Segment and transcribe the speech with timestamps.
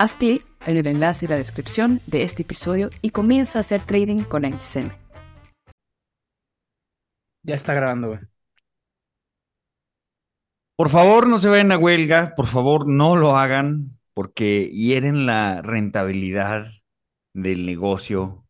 [0.00, 3.82] Haz clic en el enlace y la descripción de este episodio y comienza a hacer
[3.82, 4.90] trading con XM.
[7.42, 8.20] Ya está grabando, güey.
[10.78, 15.60] Por favor, no se vayan a huelga, por favor, no lo hagan porque hieren la
[15.60, 16.68] rentabilidad
[17.34, 18.46] del negocio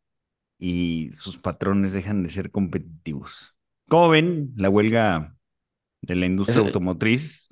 [0.56, 3.56] y sus patrones dejan de ser competitivos.
[3.88, 5.36] ¿Cómo ven la huelga
[6.00, 7.49] de la industria Es- automotriz?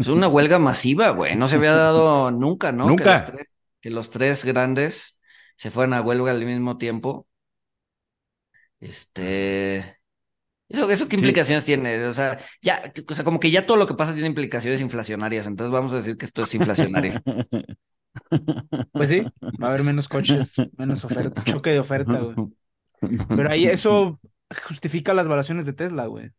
[0.00, 1.36] Es una huelga masiva, güey.
[1.36, 2.88] No se había dado nunca, ¿no?
[2.88, 3.04] Nunca.
[3.04, 3.46] Que los tres,
[3.80, 5.20] que los tres grandes
[5.56, 7.26] se fueran a huelga al mismo tiempo.
[8.80, 9.98] Este.
[10.68, 11.16] ¿Eso, eso qué Sí.
[11.16, 12.04] implicaciones tiene?
[12.06, 15.46] O sea, ya, o sea, como que ya todo lo que pasa tiene implicaciones inflacionarias.
[15.46, 17.20] Entonces vamos a decir que esto es inflacionario.
[18.92, 19.22] Pues sí,
[19.62, 22.34] va a haber menos coches, menos oferta, choque de oferta, güey.
[23.28, 24.20] Pero ahí eso
[24.66, 26.32] justifica las valuaciones de Tesla, güey.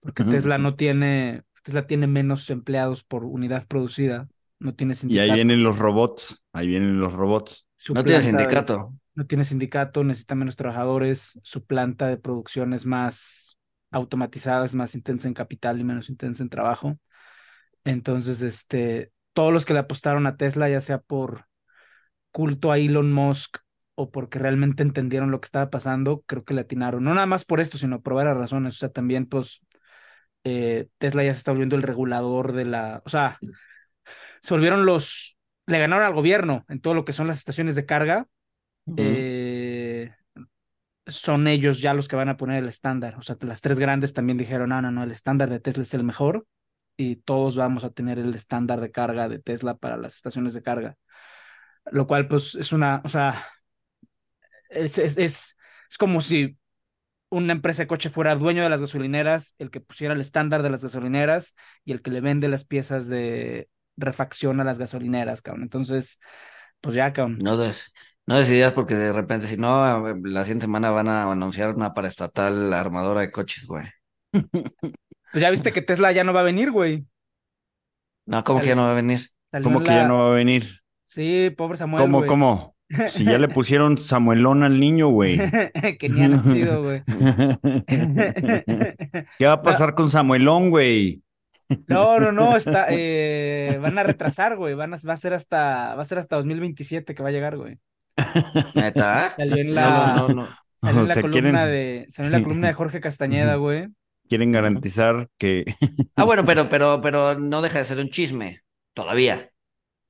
[0.00, 5.30] Porque Tesla no tiene, Tesla tiene menos empleados por unidad producida, no tiene Y ahí
[5.30, 5.32] sindicato.
[5.32, 7.66] vienen los robots, ahí vienen los robots.
[7.76, 8.94] Su No tiene sindicato.
[9.14, 13.58] No tiene sindicato, necesita menos trabajadores, su planta de producción es más
[13.90, 16.98] automatizada, es más intensa en capital y menos intensa en trabajo.
[17.84, 21.46] Entonces, este, todos los que le apostaron a Tesla, ya sea por
[22.32, 23.58] culto a Elon Musk
[23.94, 27.04] o porque realmente entendieron lo que estaba pasando, creo que le atinaron.
[27.04, 28.74] No nada más por esto, sino por varias razones.
[28.76, 29.60] O sea, también, pues,
[30.44, 33.38] eh, Tesla ya se está volviendo el regulador de la, o sea,
[34.40, 37.86] se volvieron los, le ganaron al gobierno en todo lo que son las estaciones de
[37.86, 38.26] carga
[38.96, 40.10] eh,
[41.06, 43.16] son ellos ya los que van a poner el estándar.
[43.18, 45.94] O sea, las tres grandes también dijeron, no, no, no, el estándar de Tesla es
[45.94, 46.46] el mejor
[46.96, 50.62] y todos vamos a tener el estándar de carga de Tesla para las estaciones de
[50.62, 50.96] carga.
[51.90, 53.46] Lo cual, pues, es una, o sea,
[54.68, 55.56] es, es, es,
[55.90, 56.58] es como si
[57.30, 60.70] una empresa de coche fuera dueño de las gasolineras, el que pusiera el estándar de
[60.70, 65.62] las gasolineras y el que le vende las piezas de refacción a las gasolineras, cabrón.
[65.64, 66.20] Entonces,
[66.80, 67.38] pues ya, cabrón.
[67.42, 67.92] No des,
[68.26, 72.72] no decidas porque de repente, si no, la siguiente semana van a anunciar una paraestatal
[72.72, 73.84] armadora de coches, güey.
[75.30, 77.06] Pues ya viste que Tesla ya no va a venir, güey.
[78.26, 79.20] No, ¿cómo que ya no va a venir?
[79.62, 80.80] ¿Cómo que ya no va a venir?
[81.04, 82.28] Sí, pobre Samuel, ¿Cómo, güey.
[82.28, 82.76] cómo?
[83.10, 85.38] Si ya le pusieron Samuelón al niño, güey.
[85.98, 87.02] que ni ha nacido, güey.
[89.38, 91.22] ¿Qué va a pasar con Samuelón, güey?
[91.86, 94.74] No, no, no, está, eh, van a retrasar, güey.
[94.74, 97.56] Van a, va a ser hasta, va a ser hasta 2027 que va a llegar,
[97.58, 97.78] güey.
[98.74, 99.34] ¿Neta?
[99.36, 100.48] Salió en la, no, no, no.
[100.82, 103.88] salió en la sea, columna quieren- de, salió en la columna de Jorge Castañeda, güey.
[104.28, 105.64] Quieren garantizar que
[106.16, 108.60] Ah, bueno, pero, pero, pero no deja de ser un chisme.
[108.94, 109.50] Todavía.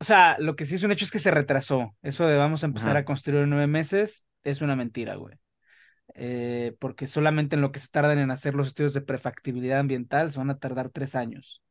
[0.01, 1.95] O sea, lo que sí es un hecho es que se retrasó.
[2.03, 3.01] Eso de vamos a empezar Ajá.
[3.01, 5.37] a construir en nueve meses es una mentira, güey.
[6.15, 10.31] Eh, porque solamente en lo que se tardan en hacer los estudios de prefactibilidad ambiental
[10.31, 11.63] se van a tardar tres años.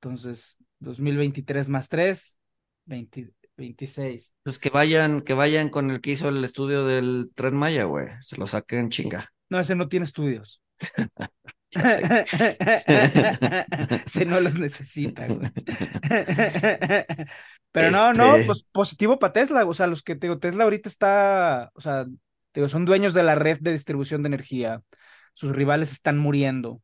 [0.00, 2.38] Entonces, 2023 más 3,
[2.84, 4.34] 20 26.
[4.42, 8.08] Pues que vayan, que vayan con el que hizo el estudio del Tren Maya, güey.
[8.20, 9.30] Se lo saquen chinga.
[9.50, 10.60] No, ese no tiene estudios.
[11.74, 12.06] Ya sé.
[14.06, 15.50] ese no los necesita, güey.
[17.72, 19.64] Pero no, no, Este- pues positivo para Tesla.
[19.64, 23.14] O sea, los que te digo, Tesla ahorita está, o sea, te digo, son dueños
[23.14, 24.82] de la red de distribución de energía.
[25.34, 26.82] Sus rivales están muriendo.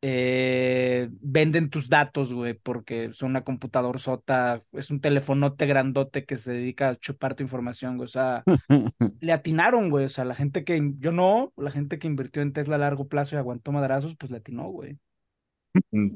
[0.00, 6.38] Eh, venden tus datos, güey, porque son una computadora sota, es un telefonote grandote que
[6.38, 8.04] se dedica a chupar tu información, güey.
[8.06, 8.46] O sea,
[9.20, 10.06] le atinaron, güey.
[10.06, 13.08] O sea, la gente que, yo no, la gente que invirtió en Tesla a largo
[13.08, 14.98] plazo y aguantó madrazos, pues le atinó, güey.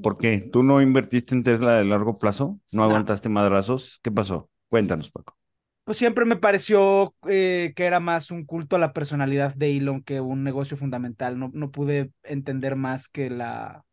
[0.03, 0.41] ¿Por qué?
[0.53, 2.59] ¿Tú no invertiste en Tesla de largo plazo?
[2.71, 2.85] ¿No No.
[2.85, 4.01] aguantaste madrazos?
[4.03, 4.51] ¿Qué pasó?
[4.69, 5.37] Cuéntanos, Paco.
[5.85, 10.03] Pues siempre me pareció eh, que era más un culto a la personalidad de Elon
[10.03, 11.39] que un negocio fundamental.
[11.39, 13.85] No, no pude entender más que la.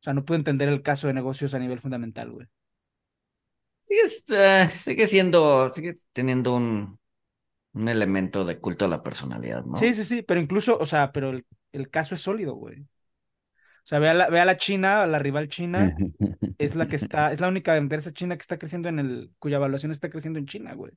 [0.00, 2.48] O sea, no pude entender el caso de negocios a nivel fundamental, güey.
[3.82, 6.98] Sigue, eh, sigue siendo, sigue teniendo un,
[7.74, 9.88] un elemento de culto a la personalidad, ¿no?
[9.88, 12.86] Sí, sí, sí, pero incluso, o sea, pero el, el caso es sólido, güey.
[13.86, 15.94] O sea, ve a la, ve a la China, a la rival China,
[16.58, 19.58] es la que está, es la única empresa china que está creciendo en el, cuya
[19.58, 20.92] evaluación está creciendo en China, güey.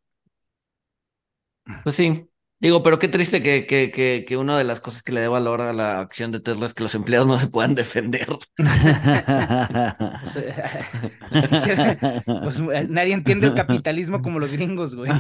[1.84, 2.26] Pues sí.
[2.62, 5.28] Digo, pero qué triste que, que, que, que una de las cosas que le dé
[5.28, 8.28] valor a la acción de Tesla es que los empleados no se puedan defender.
[11.30, 12.60] Pues, eh, pues,
[12.90, 15.12] nadie entiende el capitalismo como los gringos, güey.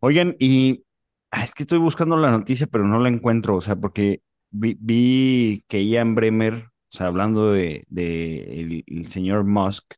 [0.00, 0.84] Oigan, y
[1.30, 4.76] ah, es que estoy buscando la noticia, pero no la encuentro, o sea, porque vi,
[4.80, 9.94] vi que Ian Bremer, o sea, hablando de, de el, el señor Musk,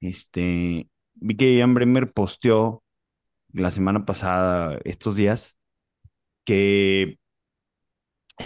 [0.00, 2.84] este, vi que Ian Bremer posteó
[3.52, 5.56] la semana pasada, estos días,
[6.44, 7.18] que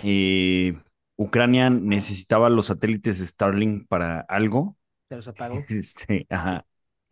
[0.03, 0.79] eh,
[1.17, 4.77] Ucrania necesitaba los satélites de Starlink para algo,
[5.09, 5.69] Se los apagó.
[5.69, 6.67] este, ajá,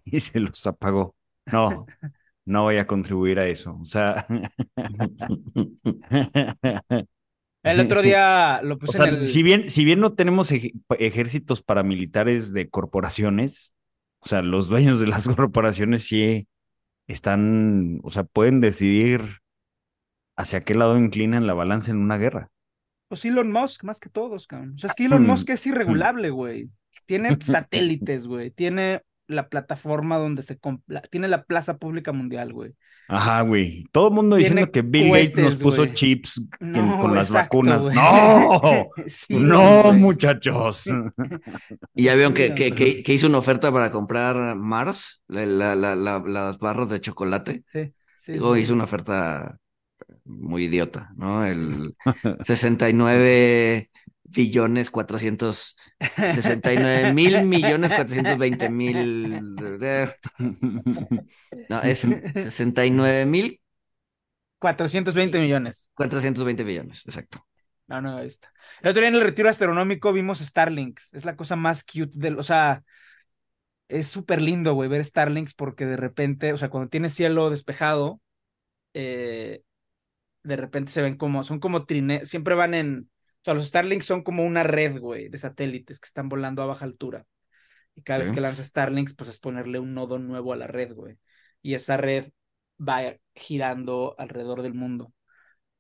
[0.04, 1.16] y se los apagó.
[1.50, 1.93] No,
[2.46, 3.78] no voy a contribuir a eso.
[3.81, 4.26] O sea,
[7.62, 9.26] El otro día lo o puse sea, en el.
[9.26, 13.72] si bien, si bien no tenemos ej- ejércitos paramilitares de corporaciones,
[14.20, 16.46] o sea, los dueños de las corporaciones sí
[17.08, 19.38] están, o sea, pueden decidir
[20.37, 22.50] hacia qué lado inclinan la balanza en una guerra.
[23.08, 24.75] Pues Elon Musk, más que todos, cabrón.
[24.75, 26.70] O sea, es que Elon Mm, Musk es irregulable, güey.
[27.06, 28.50] Tiene satélites, güey.
[28.50, 30.58] Tiene la plataforma donde se...
[30.87, 32.75] la- Tiene la plaza pública mundial, güey.
[33.08, 33.84] Ajá, güey.
[33.93, 35.94] Todo el mundo Tiene diciendo que Bill Gates nos puso güey.
[35.94, 37.82] chips con las exacto, vacunas.
[37.84, 37.94] güey.
[37.94, 38.61] No,
[39.06, 39.99] Sí, no, güey.
[40.00, 40.84] muchachos.
[41.94, 42.84] Y ya vieron Sí, que, que, hombre.
[42.94, 47.00] que, que hizo una oferta para comprar Mars, la, la, la, la- las barras de
[47.00, 47.62] chocolate.
[47.67, 48.61] Sí, sí, Digo, sí.
[48.62, 49.56] hizo una oferta
[50.25, 51.46] muy idiota, ¿no?
[51.46, 51.94] El
[52.44, 53.90] 69
[54.28, 55.76] billones 400,
[56.17, 59.56] 69 mil millones 420 mil.
[59.82, 60.08] eh,
[61.69, 63.61] No, es 69 mil
[64.58, 65.90] 420 millones.
[65.94, 67.46] 420 billones, exacto.
[67.87, 68.52] No, no, ahí está.
[68.82, 71.14] El otro día en el retiro astronómico vimos Starlinks.
[71.14, 72.82] Es la cosa más cute del, o sea,
[73.88, 78.20] es súper lindo, güey, ver Starlinks porque de repente, o sea, cuando tiene cielo despejado,
[78.94, 79.62] eh,
[80.43, 83.11] de repente se ven como, son como trine, siempre van en,
[83.46, 86.84] sea, los Starlinks son como una red, güey, de satélites que están volando a baja
[86.84, 87.25] altura.
[87.94, 90.93] Y cada vez que lanza Starlinks, pues es ponerle un nodo nuevo a la red,
[90.93, 91.16] güey.
[91.62, 92.31] Y esa red
[92.78, 95.12] va girando alrededor del mundo.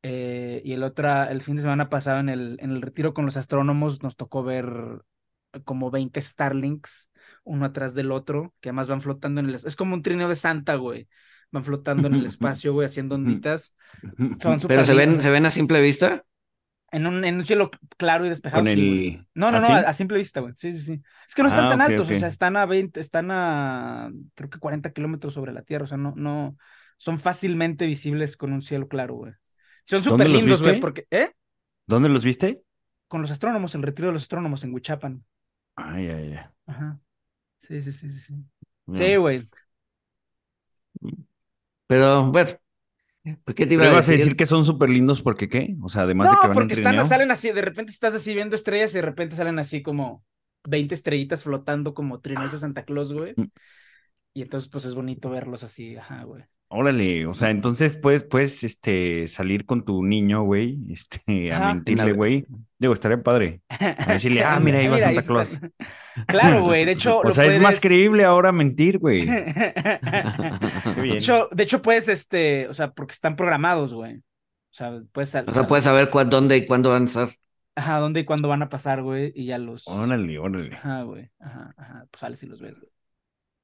[0.02, 3.26] Eh, y el otra, el fin de semana pasado en el, en el retiro con
[3.26, 4.66] los astrónomos nos tocó ver
[5.64, 7.10] como 20 Starlinks,
[7.44, 9.54] uno atrás del otro, que además van flotando en el...
[9.56, 11.08] Es como un trineo de Santa, güey.
[11.50, 13.74] Van flotando en el espacio, güey, haciendo onditas.
[14.40, 16.24] Son Pero se ven, se ven a simple vista.
[16.92, 18.62] En un, en un cielo claro y despejado.
[18.62, 19.26] Con sí, el-.
[19.34, 20.52] No, no, no, ¿Ah, a, simple vista, güey.
[20.56, 21.02] Sí, sí, sí.
[21.26, 24.50] Es que no están Ah, tan altos, o sea, están a 20, están a creo
[24.50, 26.56] que 40 kilómetros sobre la Tierra, o sea, no, no,
[26.96, 29.32] son fácilmente visibles con un cielo claro, güey.
[29.84, 31.30] Son ¿Dónde súper lindos, güey, porque, ¿eh?
[31.86, 32.62] ¿Dónde los viste?
[33.08, 35.24] Con los astrónomos, el retiro de los astrónomos en Huichapan.
[35.76, 36.44] Ay, ay, ay.
[36.66, 36.98] Ajá.
[37.60, 38.34] Sí, sí, sí, sí.
[38.92, 39.42] Sí, güey.
[41.86, 42.50] Pero bueno,
[43.44, 44.14] pues, ¿qué te iba ¿Pero a vas a decir?
[44.14, 45.76] decir que son súper lindos porque qué?
[45.82, 47.04] O sea, además de que van en porque están, trineo.
[47.04, 50.24] salen así, de repente estás así viendo estrellas y de repente salen así como
[50.64, 53.36] 20 estrellitas flotando como trineos de Santa Claus, güey.
[53.36, 53.46] Mm.
[54.34, 56.44] Y entonces, pues es bonito verlos así, ajá, güey.
[56.68, 61.74] Órale, o sea, entonces puedes, puedes, este, salir con tu niño, güey, este, a Ajá.
[61.74, 62.46] mentirle, güey.
[62.78, 63.60] Digo, estaría padre.
[63.78, 65.22] A decirle, ah, mira, ahí va Santa.
[65.22, 65.60] Claus.
[66.26, 69.26] Claro, güey, de hecho, O lo sea, es más creíble ahora mentir, güey.
[69.26, 71.16] De bien.
[71.16, 74.16] hecho, de hecho, puedes, este, o sea, porque están programados, güey.
[74.16, 74.22] O
[74.70, 77.28] sea, puedes O sea, puedes saber cuán- dónde y cuándo van a estar.
[77.74, 79.86] Ajá, dónde y cuándo van a pasar, güey, y ya los.
[79.86, 80.74] Órale, órale.
[80.74, 81.28] Ajá, güey.
[81.38, 82.06] Ajá, ajá.
[82.10, 82.90] Pues sales y los ves, güey.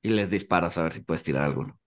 [0.02, 1.78] Y les disparas a ver si puedes tirar alguno.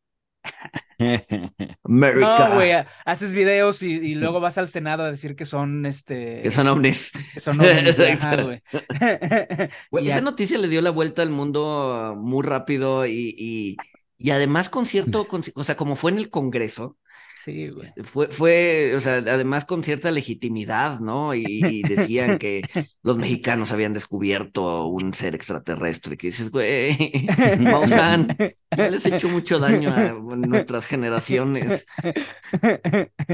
[1.83, 2.49] America.
[2.49, 5.85] No, güey, ha- haces videos y, y luego vas al Senado a decir que son,
[5.85, 6.41] este.
[6.41, 7.11] Que son ovnis.
[7.33, 8.61] que son ovnis, ajá, güey.
[9.91, 13.77] Güey, esa noticia le dio la vuelta al mundo muy rápido y, y,
[14.17, 16.97] y además con cierto, con- o sea, como fue en el Congreso,
[17.45, 17.93] Sí, güey.
[18.03, 21.35] fue, fue, o sea, además con cierta legitimidad, ¿no?
[21.35, 22.63] Y, y decían que
[23.03, 27.27] los mexicanos habían descubierto un ser extraterrestre, que dices, güey,
[27.59, 28.35] Maussan,
[28.75, 31.85] ya les he hecho mucho daño a nuestras generaciones.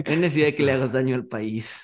[0.06, 1.80] No necesidad de que le hagas daño al país.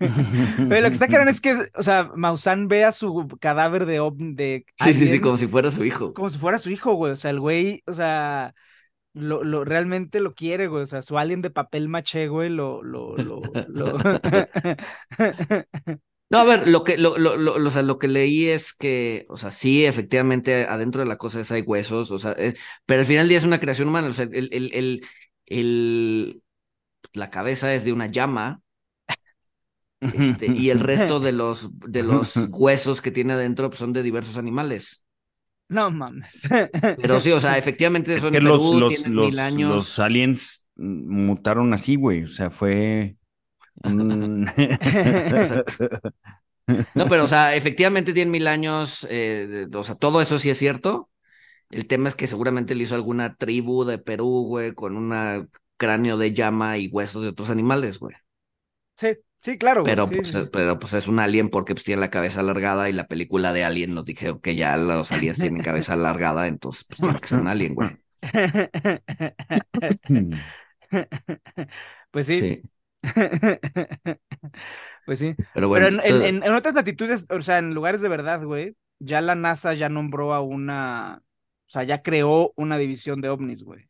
[0.00, 4.00] Pero lo que está claro es que, o sea, Maussan ve a su cadáver de,
[4.16, 6.14] de Sí, sí, sí, como si fuera su hijo.
[6.14, 7.12] como si fuera su hijo, güey.
[7.12, 8.54] O sea, el güey, o sea,
[9.14, 10.82] lo, lo realmente lo quiere, güey.
[10.84, 13.98] O sea, su alien de papel maché, güey, lo, lo, lo, lo...
[16.30, 19.26] No, a ver, lo que, lo, lo, lo, o sea, lo que leí es que,
[19.28, 22.54] o sea, sí, efectivamente, adentro de la cosa esa hay huesos, o sea, eh,
[22.86, 25.02] pero al final del día es una creación humana, o sea, el, el, el,
[25.46, 26.42] el-
[27.14, 28.62] la cabeza es de una llama,
[30.10, 34.02] Este, y el resto de los, de los huesos que tiene adentro pues, son de
[34.02, 35.03] diversos animales.
[35.68, 36.42] No mames.
[37.00, 39.74] Pero sí, o sea, efectivamente Es eso que en Perú los, tienen los- mil años.
[39.74, 42.24] los aliens mutaron así, güey.
[42.24, 43.16] O sea, fue.
[46.94, 50.58] No, pero o sea, efectivamente tienen mil años, eh, o sea, todo eso sí es
[50.58, 51.10] cierto.
[51.70, 56.16] El tema es que seguramente lo hizo alguna tribu de Perú, güey, con un cráneo
[56.18, 58.14] de llama y huesos de otros animales, güey.
[58.96, 59.08] Sí,
[59.44, 59.84] sí, claro.
[59.84, 60.48] güey, Pero sí, pues, sí, sí.
[60.52, 63.64] pero pues es un alien porque pues tiene la cabeza alargada y la película de
[63.64, 67.40] Alien nos dijeron que ya los aliens tienen cabeza alargada, entonces pues tiene que ser
[67.40, 67.90] un alien, güey.
[72.10, 72.62] Pues sí.
[75.04, 75.34] Pues sí.
[75.52, 78.08] pero bueno, Pero en, en- entonces- en- en otras latitudes, o sea, en lugares de
[78.08, 83.20] verdad, güey, ya la NASA ya nombró a una, o sea, ya creó una división
[83.20, 83.84] de ovnis, güey.
[83.84, 83.88] O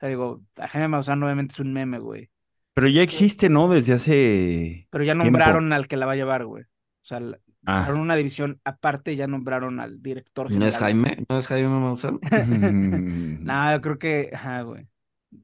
[0.00, 2.30] sea, digo, a Jaime Maussan obviamente es un meme, güey.
[2.74, 3.68] Pero ya existe, ¿no?
[3.68, 4.88] Desde hace.
[4.90, 5.24] Pero ya Tiempo.
[5.24, 6.64] nombraron al que la va a llevar, güey.
[6.64, 6.66] O
[7.06, 7.20] sea,
[7.66, 7.90] Ah.
[7.94, 10.68] una división aparte y ya nombraron al director ¿no general.
[10.68, 11.24] es Jaime?
[11.28, 12.18] ¿No es Jaime Maussan?
[13.42, 14.86] No, yo creo que, ajá, güey.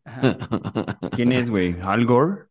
[0.04, 0.36] Ajá.¿
[1.12, 1.76] Quién es, güey?
[1.82, 2.44] ¿Al Gore?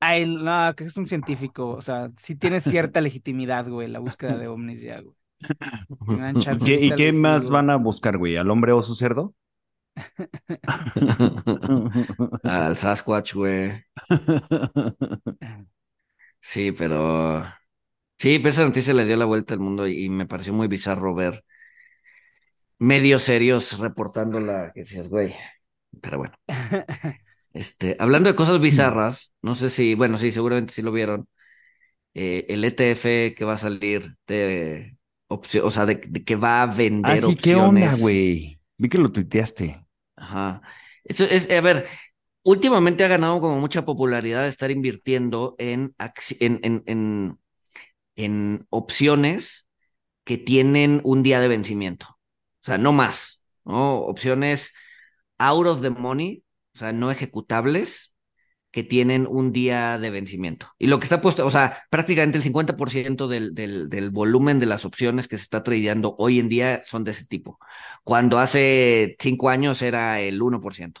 [0.00, 4.36] Ay, no, que es un científico, o sea, sí tiene cierta legitimidad, güey, la búsqueda
[4.36, 5.16] de ovnis ya, güey.
[6.60, 8.36] ¿Y qué, y qué más van a buscar, güey?
[8.36, 9.34] ¿Al hombre oso cerdo?
[12.44, 13.84] Al Sasquatch, güey.
[16.40, 17.44] Sí, pero.
[18.18, 21.14] Sí, pero esa noticia le dio la vuelta al mundo y, me pareció muy bizarro
[21.14, 21.44] ver
[22.78, 24.72] medios serios reportándola.
[24.74, 25.34] Que decías, güey.
[26.00, 26.34] Pero bueno.
[27.52, 31.28] Este, hablando de cosas bizarras, no sé si, bueno, sí, seguramente sí lo vieron.
[32.14, 36.62] eh, el ETF que va a salir de opción, o sea, de, de que va
[36.62, 36.66] a
[37.02, 37.96] Ah, vender sí, ¿qué onda, opciones.
[37.96, 38.60] güey?
[38.78, 39.81] Vi que lo tuiteaste.
[40.22, 40.62] Ajá.
[41.04, 41.86] Eso es, a ver,
[42.44, 45.94] últimamente ha ganado como mucha popularidad estar invirtiendo en,
[46.40, 47.38] en, en, en,
[48.16, 49.68] en opciones
[50.24, 52.06] que tienen un día de vencimiento.
[52.62, 53.98] O sea, no más, ¿no?
[54.00, 54.72] Opciones
[55.38, 58.11] out of the money, o sea, no ejecutables,
[58.72, 60.68] que tienen un día de vencimiento.
[60.78, 64.66] Y lo que está puesto, o sea, prácticamente el 50% del, del, del volumen de
[64.66, 67.58] las opciones que se está tradeando hoy en día son de ese tipo
[68.04, 71.00] cuando hace cinco años era el 1%.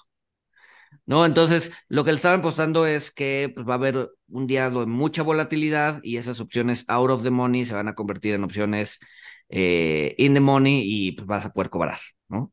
[1.04, 1.26] ¿No?
[1.26, 4.86] Entonces, lo que le estaban apostando es que pues, va a haber un día de
[4.86, 9.00] mucha volatilidad y esas opciones out of the money se van a convertir en opciones
[9.48, 11.98] eh, in the money y pues, vas a poder cobrar,
[12.28, 12.52] ¿no?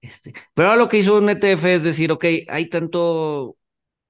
[0.00, 3.56] Este, pero ahora lo que hizo un ETF es decir, ok, hay tanto,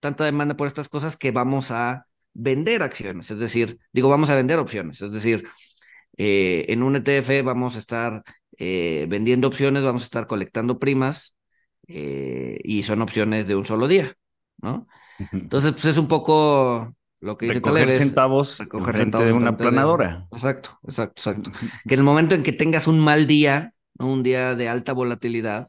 [0.00, 4.36] tanta demanda por estas cosas que vamos a vender acciones, es decir, digo, vamos a
[4.36, 5.48] vender opciones, es decir,
[6.16, 8.22] eh, en un ETF vamos a estar
[8.58, 11.36] eh, vendiendo opciones, vamos a estar colectando primas
[11.86, 14.14] eh, y son opciones de un solo día,
[14.58, 14.86] ¿no?
[15.32, 19.56] Entonces, pues es un poco lo que dice Recoger Taleb, centavos recoger centavos de una
[19.56, 20.26] planadora.
[20.32, 21.50] Exacto, exacto, exacto.
[21.88, 25.68] Que en el momento en que tengas un mal día, un día de alta volatilidad,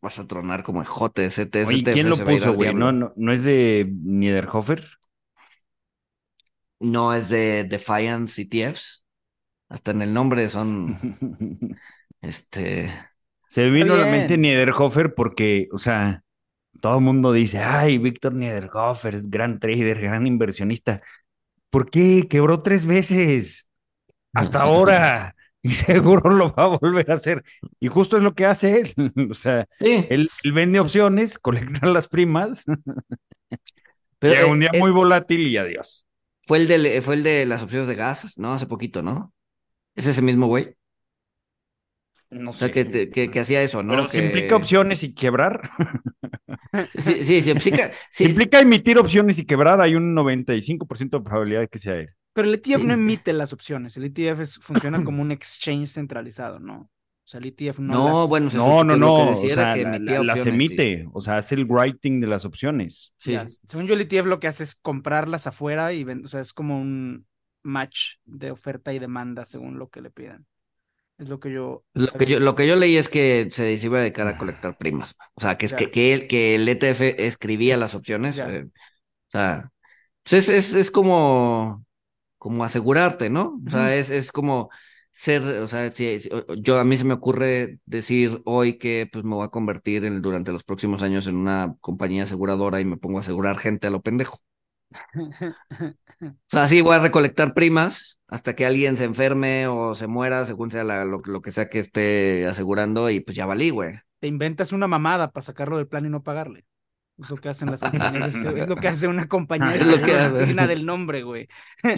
[0.00, 1.28] vas a tronar como ejote
[1.66, 2.74] Oye, ¿quién lo puso, güey?
[2.74, 4.86] ¿No, no, no es de Niederhofer?
[6.80, 9.04] No es de Defiance ETFs.
[9.68, 10.98] Hasta en el nombre son,
[12.20, 12.92] este,
[13.48, 16.24] Se me vino a la mente Niederhofer porque, o sea,
[16.80, 21.02] todo el mundo dice, ay, Víctor Niederhofer es gran trader, gran inversionista.
[21.70, 22.26] ¿Por qué?
[22.28, 23.68] Quebró tres veces.
[24.34, 25.36] Hasta ahora.
[25.62, 27.44] Y seguro lo va a volver a hacer.
[27.80, 28.94] Y justo es lo que hace él.
[29.30, 32.64] O sea, sí, él, él vende opciones, colecta las primas,
[34.18, 36.06] pero, llega eh, un día eh, muy volátil y adiós.
[36.42, 38.52] fue el de, fue el de las opciones de gas, ¿no?
[38.52, 39.32] Hace poquito, ¿no?
[39.94, 40.76] Es ese mismo güey.
[42.30, 43.92] No O sea, que, te- que, que hacía eso, ¿no?
[43.94, 45.68] Pero si implica opciones y quebrar.
[46.96, 47.90] Sí, sí, sí, implica.
[48.10, 52.10] Si implica emitir opciones y quebrar, hay un 95% de probabilidad de que sea él.
[52.32, 55.88] Pero el ETF Sí, no emite las opciones, el ETF es- funciona como un exchange
[55.88, 56.90] centralizado, ¿no?
[57.24, 59.14] O sea, el ETF no No, las- bueno, No, no, que no.
[59.28, 60.74] O decía sea, que la- emitía la- las opciones, sí.
[60.74, 61.08] emite.
[61.12, 63.12] O sea, hace el writing de las opciones.
[63.18, 63.32] Sí.
[63.32, 66.40] Ya, según yo, el ETF lo que hace es comprarlas afuera y ven- o sea,
[66.40, 67.26] es como un
[67.62, 70.46] match de oferta y demanda según lo que le pidan.
[71.18, 71.84] Es lo que yo.
[71.92, 74.38] Lo que yo, lo que yo leí es que se, se iba a dedicar a
[74.38, 75.14] colectar primas.
[75.34, 78.38] O sea, que es que, que, él, que el ETF escribía las opciones.
[78.38, 78.70] Eh, o
[79.30, 79.70] sea,
[80.22, 81.84] pues es, es, es como,
[82.40, 83.62] como asegurarte, ¿no?
[83.68, 84.70] O sea, es, es como
[85.12, 86.20] ser, o sea, si,
[86.58, 90.22] yo a mí se me ocurre decir hoy que pues me voy a convertir en,
[90.22, 93.90] durante los próximos años en una compañía aseguradora y me pongo a asegurar gente a
[93.90, 94.40] lo pendejo.
[96.28, 100.44] O sea, sí, voy a recolectar primas hasta que alguien se enferme o se muera,
[100.46, 103.94] según sea la- lo, lo que sea que esté asegurando, y pues ya valí, güey.
[104.18, 106.64] Te inventas una mamada para sacarlo del plan y no pagarle.
[107.20, 108.34] Es lo que hacen las compañías.
[108.34, 110.14] Es lo que hace una compañía Es lo que
[110.46, 111.48] digna del nombre, güey.
[111.84, 111.90] o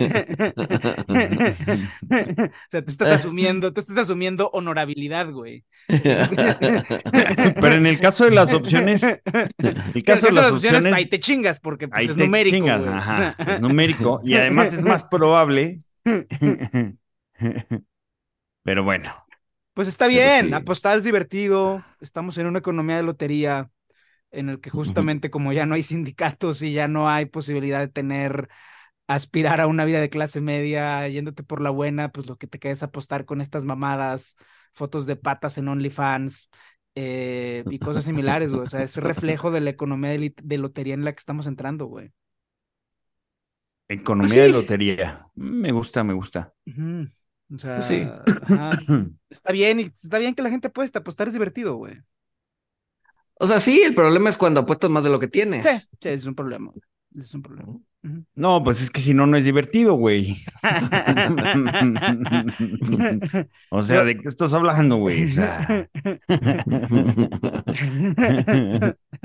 [2.70, 5.64] sea, tú estás asumiendo, tú estás asumiendo honorabilidad, güey.
[7.58, 9.02] Pero en el caso de las opciones,
[9.58, 12.16] el El caso de las opciones, opciones, ahí te chingas porque pues, ahí es te
[12.16, 12.92] numérico, chingas, güey.
[12.92, 15.82] ajá, es numérico y además es más probable.
[18.64, 19.12] Pero bueno,
[19.74, 20.52] Pues está bien, sí.
[20.52, 21.84] apostar es divertido.
[22.00, 23.70] Estamos en una economía de lotería
[24.32, 27.88] en el que justamente como ya no hay sindicatos y ya no hay posibilidad de
[27.88, 28.48] tener,
[29.06, 32.58] aspirar a una vida de clase media, yéndote por la buena, pues lo que te
[32.58, 34.36] queda es apostar con estas mamadas,
[34.72, 36.50] fotos de patas en OnlyFans
[36.94, 38.62] eh, y cosas similares, güey.
[38.62, 42.12] O sea, es reflejo de la economía de, lotería en la que estamos entrando, güey.
[43.88, 44.40] economía Pues sí.
[44.40, 45.26] de lotería.
[45.34, 46.54] Me gusta, me gusta.
[47.54, 48.08] O sea, Pues sí.
[48.48, 48.78] ajá.
[49.30, 52.00] Está bien, y está bien que la gente apuesta, apostar es divertido, güey.
[53.42, 55.66] O sea, sí, el problema es cuando apuestas más de lo que tienes.
[55.66, 56.70] Sí, sí, es un problema.
[57.12, 57.76] Es un problema.
[58.36, 60.44] No, pues es que si no, no es divertido, güey.
[63.70, 65.24] O sea, ¿de qué estás hablando, güey?
[65.24, 65.88] O sea,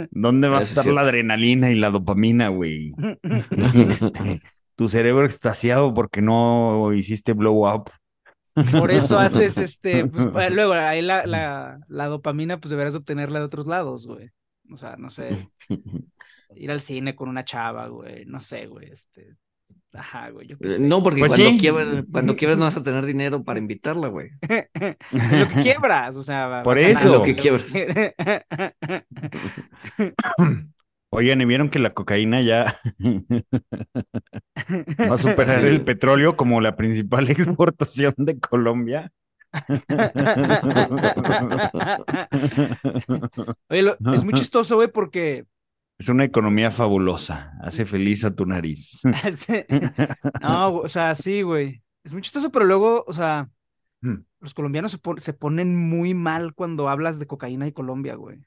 [0.09, 2.93] ¿Dónde va a es estar la adrenalina y la dopamina, güey?
[3.51, 4.41] Este,
[4.75, 7.91] tu cerebro extasiado porque no hiciste blow up.
[8.79, 13.39] Por eso haces este, pues, eh, luego ahí la, la, la dopamina, pues deberás obtenerla
[13.39, 14.29] de otros lados, güey.
[14.71, 15.49] O sea, no sé,
[16.55, 19.35] ir al cine con una chava, güey, no sé, güey, este,
[19.93, 20.79] ajá, güey, yo qué sé.
[20.79, 21.57] No, porque Pues cuando, sí.
[21.57, 24.31] quiebres, cuando quiebres no vas a tener dinero para invitarla, güey.
[25.11, 27.09] lo que quiebras, o sea, Por eso.
[27.09, 27.73] Lo que quiebras.
[31.09, 32.75] Oigan, ¿y vieron que la cocaína ya
[35.09, 39.11] va a superar el petróleo como la principal exportación de Colombia?
[43.69, 45.45] Oye, lo- es muy chistoso, güey, porque
[45.97, 47.53] Es una economía fabulosa.
[47.61, 49.01] Hace feliz a tu nariz.
[50.41, 51.81] No, o sea, sí, güey.
[52.03, 53.49] Es muy chistoso, pero luego, o sea,
[54.01, 54.17] Mm.
[54.41, 58.37] los colombianos se, pon- se ponen muy mal cuando hablas de cocaína y Colombia, güey.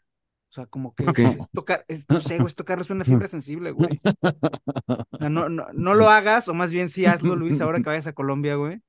[0.50, 1.18] O sea, como que es, Ok.
[1.36, 4.00] es tocar, es, no sé, güey, es tocarles una fibra sensible, güey.
[5.12, 7.88] O sea, no, no, no lo hagas, o más bien sí hazlo, Luis, ahora que
[7.90, 8.80] vayas a Colombia, güey.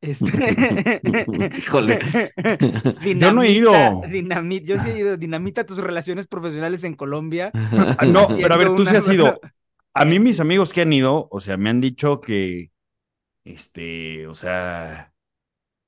[0.00, 0.30] Este...
[1.58, 1.98] Híjole.
[3.18, 3.72] Yo no he ido.
[4.08, 5.16] Dinamita, yo sí he ido.
[5.16, 7.50] Dinamita tus relaciones profesionales en Colombia.
[8.06, 9.40] No, pero a ver, tú sí has ido.
[9.94, 12.70] A mí mis amigos que han ido, o sea, me han dicho que,
[13.44, 15.12] este, o sea,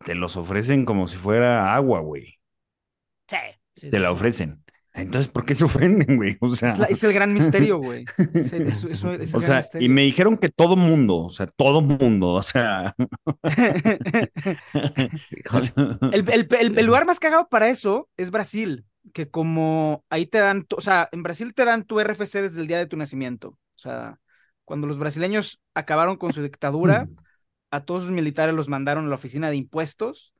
[0.05, 2.39] te los ofrecen como si fuera agua, güey.
[3.29, 3.37] Sí,
[3.77, 4.15] sí, Te sí, la sí.
[4.15, 4.62] ofrecen.
[4.95, 6.37] Entonces, ¿por qué se ofenden, güey?
[6.41, 8.05] O sea, Es, la- es el gran misterio, güey.
[8.35, 9.87] Es, el- es- es- es el o sea, misterio.
[9.87, 12.95] y me dijeron que todo mundo, o sea, todo mundo, o sea.
[16.13, 20.81] El, el- lugar más cagado para eso es Brasil, que como ahí te dan, o
[20.81, 23.49] sea, en Brasil te dan tu RFC desde el día de tu nacimiento.
[23.51, 24.19] O sea,
[24.65, 27.09] cuando los brasileños acabaron con su dictadura,
[27.71, 30.35] a todos sus militares los mandaron a la oficina de impuestos.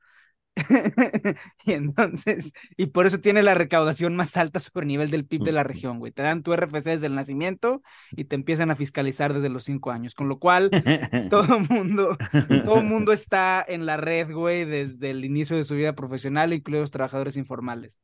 [1.65, 5.43] y entonces, y por eso tiene la recaudación más alta sobre el nivel del PIB
[5.43, 6.11] de la región, güey.
[6.11, 9.91] Te dan tu RFC desde el nacimiento y te empiezan a fiscalizar desde los cinco
[9.91, 10.69] años, con lo cual
[11.29, 12.17] todo mundo,
[12.65, 16.91] todo mundo está en la red, güey, desde el inicio de su vida profesional, incluidos
[16.91, 17.99] trabajadores informales.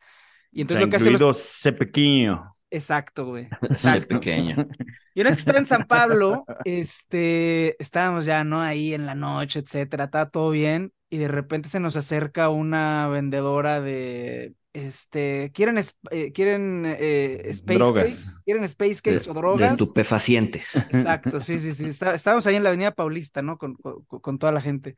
[0.51, 1.37] Y entonces lo que incluido los...
[1.39, 2.41] ese pequeño.
[2.71, 3.49] Exacto, güey.
[3.69, 4.07] Ese Exacto.
[4.07, 4.67] pequeño.
[5.13, 8.61] Y una vez que estaba en San Pablo, este, estábamos ya, ¿no?
[8.61, 13.07] Ahí en la noche, etcétera, estaba todo bien, y de repente se nos acerca una
[13.09, 17.93] vendedora de, este, ¿quieren, es- eh, quieren eh, space Drogas.
[17.93, 18.27] cake?
[18.45, 19.71] ¿Quieren space De, cakes o de drogas?
[19.71, 20.75] estupefacientes.
[20.87, 21.85] Exacto, sí, sí, sí.
[21.87, 23.57] está- estábamos ahí en la Avenida Paulista, ¿no?
[23.57, 24.95] Con, con, con toda la gente.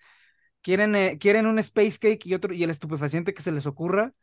[0.62, 4.14] ¿Quieren, eh, quieren un space cake y otro, y el estupefaciente que se les ocurra?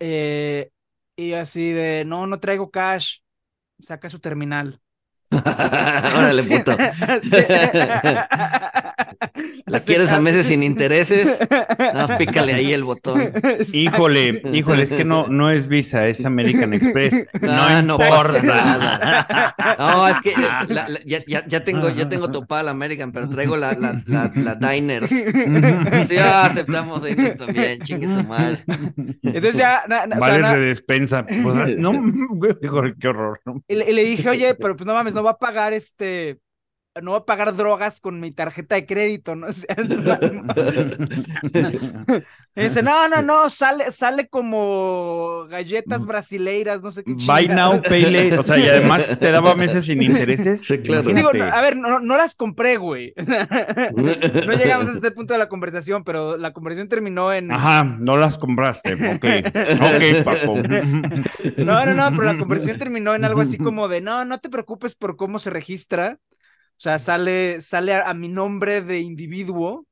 [0.00, 0.70] Eh,
[1.16, 3.18] y así de, no, no traigo cash.
[3.80, 4.80] Saca su terminal.
[6.18, 6.72] Órale, puto.
[9.66, 11.38] ¿La quieres a meses sin intereses?
[11.94, 13.32] Más pícale ahí el botón.
[13.72, 17.26] Híjole, híjole, es que no, no es Visa, es American Express.
[17.42, 18.42] No, Ah, no importa.
[18.42, 19.54] nada.
[19.78, 20.32] No, es que
[20.68, 24.02] la- la- ya, ya, ya tengo, ya tengo topada la American, pero traigo la, la,
[24.06, 25.10] la, la Diners.
[25.10, 28.64] Sí, ah, aceptamos Diners también, chingue su madre.
[29.22, 31.26] Entonces ya, na- na- o sea, Vales na- de despensa.
[31.26, 31.92] Pues, no,
[32.62, 33.40] híjole, qué horror.
[33.44, 33.62] ¿no?
[33.68, 36.38] y, le, y le dije, oye, pero pues no mames, no va a pagar este
[37.02, 39.48] no voy a pagar drogas con mi tarjeta de crédito, ¿no?
[39.48, 39.88] O sea, es
[42.54, 47.80] y dice, no, no, no, sale, sale como galletas brasileiras, no sé qué Buy now,
[47.82, 48.40] pay later.
[48.40, 50.62] O sea, y además te daba meses sin intereses.
[50.62, 51.10] Sí, claro.
[51.10, 53.14] Digo, no, a ver, no, no las compré, güey.
[53.16, 57.52] no llegamos a este punto de la conversación, pero la conversación terminó en...
[57.52, 58.94] Ajá, no las compraste.
[58.94, 59.24] Ok,
[59.80, 60.56] ok, Paco.
[61.56, 64.48] No, no, no, pero la conversación terminó en algo así como de, no, no te
[64.48, 66.18] preocupes por cómo se registra.
[66.78, 69.86] O sea, sale, sale a, a mi nombre de individuo,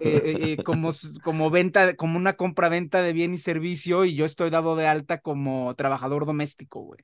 [0.00, 0.90] eh, eh, como,
[1.22, 5.18] como venta, como una compra-venta de bien y servicio, y yo estoy dado de alta
[5.20, 7.00] como trabajador doméstico, güey.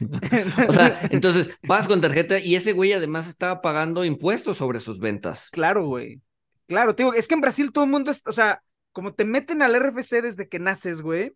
[0.68, 4.98] O sea, entonces vas con tarjeta y ese güey además estaba pagando impuestos sobre sus
[4.98, 5.50] ventas.
[5.52, 6.20] Claro, güey.
[6.66, 9.24] Claro, te digo, es que en Brasil todo el mundo, es, o sea, como te
[9.24, 11.32] meten al RFC desde que naces, güey,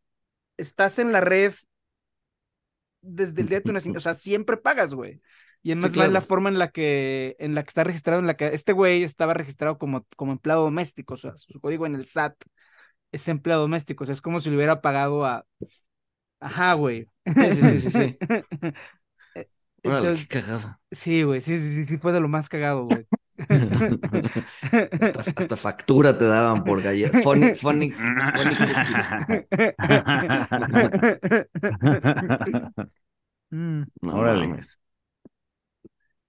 [0.57, 1.55] estás en la red
[3.01, 5.21] desde el día de tu nacimiento, o sea, siempre pagas, güey.
[5.62, 6.22] Y además va en la claro.
[6.22, 9.35] forma en la que, en la que está registrado, en la que este güey estaba
[9.35, 12.35] registrado como, como empleado doméstico, o sea, su código en el SAT
[13.12, 15.46] es empleado doméstico, o sea, es como si le hubiera pagado a...
[16.40, 17.09] Ajá, güey.
[17.38, 18.18] Sí, sí, sí, sí, sí.
[19.83, 20.79] Órale, Entonces, qué cagado.
[20.92, 23.07] sí, güey, sí, sí, sí, sí, fue de lo más cagado, güey.
[25.01, 27.22] Hasta, hasta factura te daban por galletas.
[27.22, 27.92] Funny, funny,
[28.35, 28.57] funny
[33.53, 33.85] Mm.
[34.03, 34.18] No Órale.
[34.18, 34.79] mames.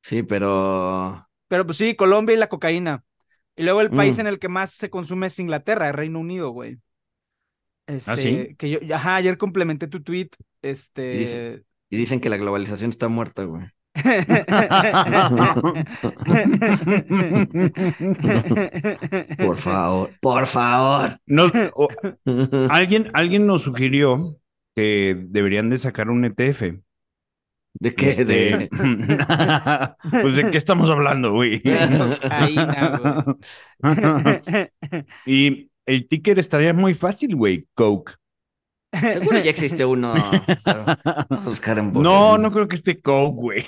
[0.04, 3.04] Sí, pero Pero pues sí, Colombia y la cocaína.
[3.56, 4.22] Y luego el país Mm.
[4.22, 6.80] en el que más se consume es Inglaterra, el Reino Unido, güey.
[7.88, 8.56] Este, ¿Ah, sí?
[8.58, 10.30] que yo, ajá, ayer complementé tu tweet,
[10.62, 13.64] este, Dice- y dicen que la globalización está muerta, güey.
[19.38, 21.18] Por favor, por favor.
[21.26, 21.90] Nos- o-
[22.70, 24.38] alguien, alguien nos sugirió
[24.76, 26.80] que deberían de sacar un ETF.
[27.80, 28.10] ¿De qué?
[28.12, 28.70] Este, De...
[30.22, 31.62] pues de qué estamos hablando, güey.
[32.22, 33.26] Cocaína,
[35.26, 37.68] y el ticker estaría muy fácil, güey.
[37.74, 38.14] Coke.
[39.12, 40.14] Seguro ya existe uno.
[40.64, 42.04] pero vamos a buscar en Google.
[42.04, 43.66] No, no creo que esté Coke, güey.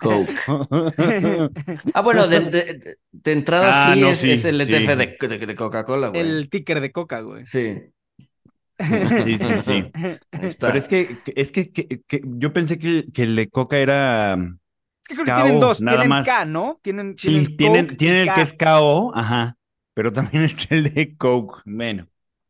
[0.00, 0.34] Coke.
[1.94, 4.90] Ah, bueno, de, de- de- de entrada Ah, sí, no, es, sí, es el ETF
[4.90, 4.96] sí.
[5.28, 6.20] de, de- de Coca-Cola, güey.
[6.20, 7.44] El ticker de coca, güey.
[7.46, 7.76] Sí,
[8.78, 9.84] Sí, sí, sí.
[10.32, 10.66] está.
[10.68, 14.34] Pero es que, es que, que- que yo pensé que, que el de Coca era.
[14.34, 16.26] Es que creo que tienen dos, nada tienen más.
[16.26, 16.80] K, ¿no?
[16.82, 18.34] Tienen, Sí, tienen, Coke y tienen el K.
[18.34, 19.56] que es KO, ajá.
[19.94, 21.62] Pero también está el de Coke.
[21.66, 22.08] Bueno,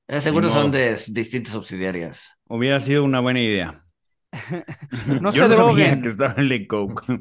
[0.09, 2.31] Eh, seguro son de distintas subsidiarias.
[2.49, 3.85] hubiera sido una buena idea.
[5.21, 6.03] No Yo se no sabía droguen.
[6.03, 7.21] que estaba el de Coke.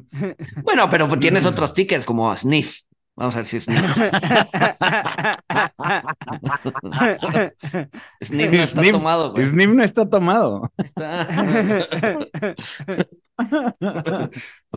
[0.62, 2.80] Bueno, pero pues tienes otros stickers como Sniff.
[3.16, 3.80] Vamos a ver si Sniff.
[8.22, 9.46] Sniff no está tomado, güey.
[9.46, 10.72] Sniff no está tomado.
[10.78, 11.28] Está...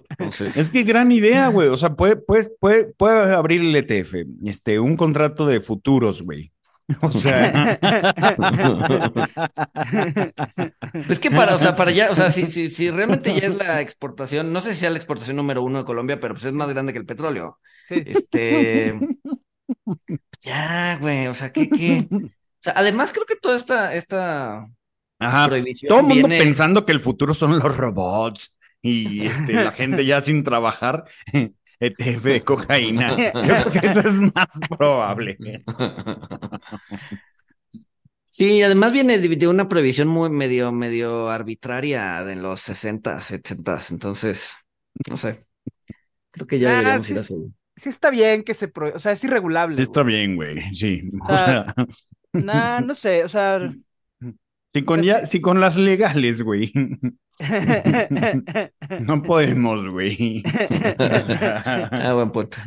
[0.09, 1.69] Entonces, Es que gran idea, güey.
[1.69, 4.13] O sea, puede, puede, puede, puede abrir el ETF,
[4.45, 6.51] este, un contrato de futuros, güey.
[7.01, 7.79] O sea,
[11.09, 13.55] es que para, o sea, para allá, o sea, si, si, si realmente ya es
[13.55, 16.53] la exportación, no sé si sea la exportación número uno de Colombia, pero pues es
[16.53, 17.59] más grande que el petróleo.
[17.85, 18.03] Sí.
[18.05, 18.97] Este,
[20.41, 22.07] ya, güey, o sea, ¿qué, qué?
[22.09, 22.29] O
[22.61, 24.67] sea, además creo que toda esta, esta
[25.19, 29.71] ajá, prohibición todo el mundo pensando que el futuro son los robots y este, la
[29.71, 31.05] gente ya sin trabajar,
[31.79, 33.15] ETF de cocaína.
[33.17, 35.37] Yo creo que eso es más probable.
[38.29, 44.53] Sí, además viene de, una prohibición muy medio, medio arbitraria de los 60, 70, entonces,
[45.09, 45.47] no sé.
[46.31, 47.53] Creo que ya Ah, deberíamos sí ir a es- su...
[47.75, 48.67] Sí está bien que se...
[48.69, 49.77] pro- O sea, es irregulable.
[49.77, 50.15] Sí, está güey.
[50.15, 50.73] bien, güey.
[50.73, 51.01] Sí.
[51.21, 51.75] O O sea, sea,
[52.33, 53.75] Nah, no sé, o sea...
[54.79, 55.27] si con, pues ya, sí.
[55.27, 56.71] si con las legales, güey.
[58.99, 60.43] No podemos, güey.
[61.91, 62.57] Ah, buen punto.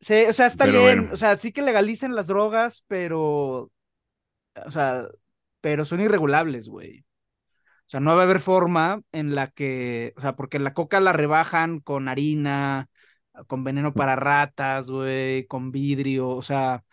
[0.00, 1.12] Sí, o sea, está Pero bien, bueno.
[1.12, 3.72] o sea, sí que legalicen las drogas, pero,
[4.66, 5.08] o sea,
[5.60, 7.00] pero son irregulables, güey.
[7.86, 11.00] O sea, no va a haber forma en la que, o sea, porque la coca
[11.00, 12.88] la rebajan con harina,
[13.48, 16.84] con veneno para ratas, güey, con vidrio, o sea,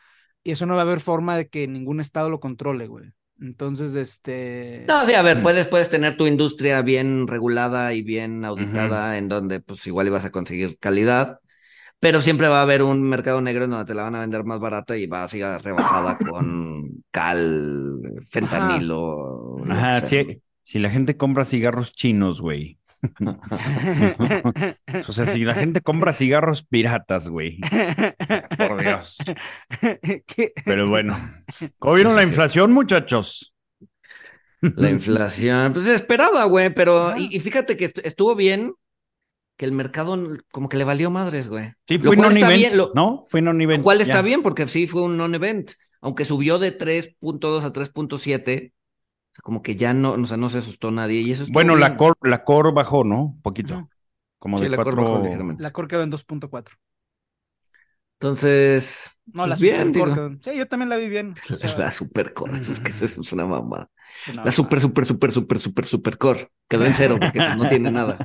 [0.43, 3.13] y eso no va a haber forma de que ningún estado lo controle, güey.
[3.41, 4.85] Entonces, este...
[4.87, 9.27] No, sí, a ver, puedes, puedes tener tu industria bien regulada y bien auditada, en
[9.27, 11.39] donde pues igual ibas a conseguir calidad,
[11.99, 14.43] pero siempre va a haber un mercado negro en donde te la van a vender
[14.43, 19.57] más barata y va a seguir rebajada con cal, fentanilo.
[19.69, 20.23] Ajá, sea.
[20.23, 22.77] si, si la gente compra cigarros chinos, güey.
[25.07, 27.59] O sea, si la gente compra cigarros piratas, güey.
[28.57, 29.17] Por Dios.
[30.25, 30.53] ¿Qué?
[30.65, 31.15] Pero bueno.
[31.79, 32.29] ¿Cómo vieron Eso la sí.
[32.29, 33.53] inflación, muchachos?
[34.61, 38.73] La inflación, pues esperada, güey, pero y, y fíjate que estu- estuvo bien
[39.57, 40.17] que el mercado
[40.51, 41.73] como que le valió madres, güey.
[41.85, 43.25] Sí, fue bien, lo- ¿no?
[43.29, 43.79] Fue non-event.
[43.79, 44.21] Lo cual está ya.
[44.21, 48.71] bien porque sí fue un non-event, aunque subió de 3.2 a 3.7,
[49.33, 51.75] o sea, como que ya no, o sea, no se asustó nadie y eso Bueno,
[51.75, 51.97] la bien.
[51.97, 53.23] core, la core bajó, ¿no?
[53.23, 53.75] Un poquito.
[53.75, 53.89] Ujú.
[54.39, 54.97] Como Sí, de la core cuatro...
[54.97, 55.65] bajó ligeramente.
[55.65, 56.75] La core quedó en 2.4.
[58.19, 60.13] Entonces, No, la pues bien, super core digo.
[60.13, 61.35] quedó en- Sí, yo también la vi bien.
[61.51, 63.89] O sea, la super core, es que eso es una mamá.
[64.19, 64.81] sí, no, La super, no.
[64.81, 66.49] super, super, super, super, super core.
[66.69, 68.23] Quedó en cero porque pues, no tiene nada.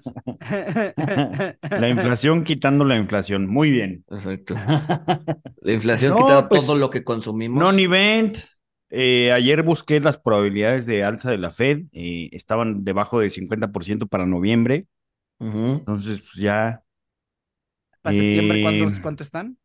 [1.74, 3.46] La inflación quitando la inflación.
[3.46, 4.04] Muy bien.
[4.10, 4.62] Exacto.
[5.60, 7.86] La inflación No, quitado pues, todo lo que consumimos.
[7.86, 8.38] Non-event.
[8.90, 11.82] Eh, ayer busqué las probabilidades de alza de la Fed.
[11.92, 14.86] eh, estaban debajo del 50% para noviembre.
[15.40, 16.82] Entonces, pues, ya
[18.02, 19.58] ¿Para septiembre Eh, cuántos, cuánto están?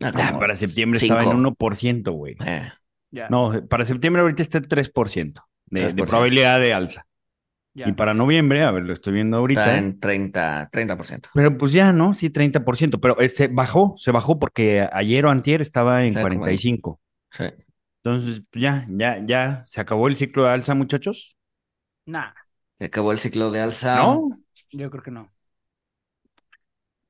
[0.00, 1.38] Ah, ah, para septiembre estaba en cinco.
[1.38, 2.36] 1%, güey.
[2.44, 2.68] Eh,
[3.30, 6.06] No, para septiembre ahorita está en 3% de, de 3%.
[6.08, 7.06] probabilidad de alza.
[7.74, 7.88] ya.
[7.88, 9.64] Y para noviembre, a ver, lo estoy viendo ahorita.
[9.64, 11.30] está en 30, 30%.
[11.34, 12.14] Pero pues ya, ¿no?
[12.14, 13.00] Sí, 30%.
[13.00, 17.00] Pero este bajó, se bajó porque ayer o antier estaba en Está como en- 45.
[17.30, 17.44] Sí.
[18.04, 21.36] Entonces, pues, ya, ya, ya, se acabó el ciclo de alza, muchachos.
[22.06, 22.32] Nah,
[22.74, 23.96] Se acabó el ciclo de alza.
[23.96, 24.38] ¿No?
[24.72, 25.32] yo creo que no.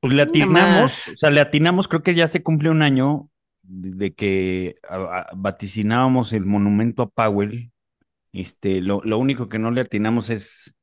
[0.00, 3.30] Pues le atinamos, o sea, le atinamos, creo que ya se cumple un año
[3.62, 7.70] de, de que a- a- vaticinábamos el monumento a Powell.
[8.32, 10.74] Este, lo, lo único que no le atinamos es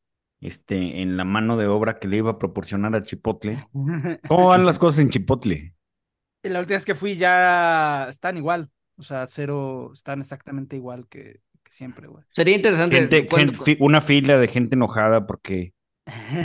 [0.41, 3.57] este, en la mano de obra que le iba a proporcionar a Chipotle.
[4.27, 5.75] ¿Cómo van las cosas en Chipotle?
[6.43, 8.69] La última vez que fui ya están igual.
[8.99, 12.23] O sea, cero, están exactamente igual que, que siempre, güey.
[12.31, 12.97] Sería interesante.
[12.97, 15.73] Gente, ¿cuándo- gente- fi- una fila de gente enojada porque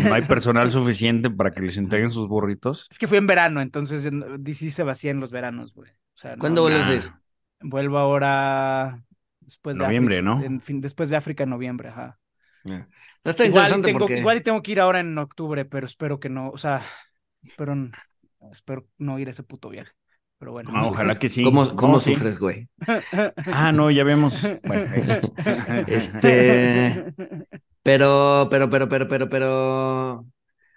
[0.05, 2.87] no hay personal suficiente para que les entreguen sus burritos.
[2.91, 5.91] Es que fui en verano, entonces en- DC se vacía en los veranos, güey.
[5.91, 7.13] O sea, no- ¿Cuándo vuelves a ir?
[7.61, 9.03] Vuelvo ahora
[9.41, 10.43] después de Noviembre, África, ¿no?
[10.45, 12.19] en fin, después de África en noviembre, ajá.
[12.67, 12.87] Eh.
[13.25, 14.19] Está Igual interesante tengo, porque.
[14.21, 16.83] igual y tengo que ir ahora en octubre, pero espero que no, o sea,
[17.43, 17.75] espero,
[18.53, 19.93] espero no ir a ese puto viaje.
[20.39, 20.71] Pero bueno.
[20.75, 21.45] Ah, ojalá que sí.
[21.45, 22.15] ¿Cómo, cómo No, sí.
[22.15, 22.69] sufres, güey?
[23.53, 24.35] Ah, no, ya vemos.
[24.65, 24.85] Bueno,
[25.87, 27.13] Este-
[27.83, 30.27] Pero, pero, pero, pero, pero, pero.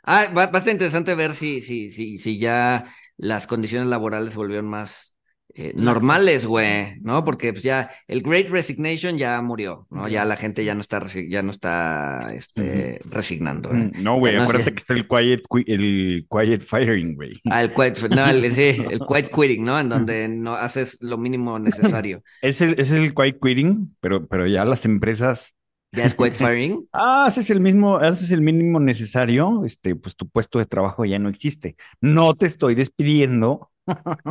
[0.03, 4.33] Ah, va, va a estar interesante ver si, si, si, si ya las condiciones laborales
[4.33, 5.16] se volvieron más
[5.57, 7.23] eh, normales, güey, ¿no?
[7.23, 10.07] Porque pues ya el Great Resignation ya murió, ¿no?
[10.07, 13.73] Ya la gente ya no está, ya no está, este, resignando.
[13.73, 17.41] No, güey, no acuérdate que está el quiet, qui- el quiet firing, güey.
[17.49, 19.79] Ah, el quiet, no, el, sí, el quiet quitting, ¿no?
[19.79, 22.21] En donde no haces lo mínimo necesario.
[22.41, 25.55] Es el, es el quiet quitting, pero, pero ya las empresas.
[25.91, 26.85] ¿Ya es quiet firing?
[26.93, 31.17] Ah, haces el mismo, haces el mínimo necesario, este, pues tu puesto de trabajo ya
[31.17, 31.75] no existe.
[31.99, 33.71] No te estoy despidiendo.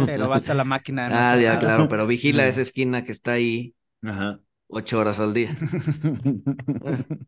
[0.05, 1.11] Pero vas a la máquina.
[1.11, 1.59] no Ah, ya, nada.
[1.59, 4.40] claro, pero vigila esa esquina que está ahí Ajá.
[4.69, 5.57] ocho horas al día.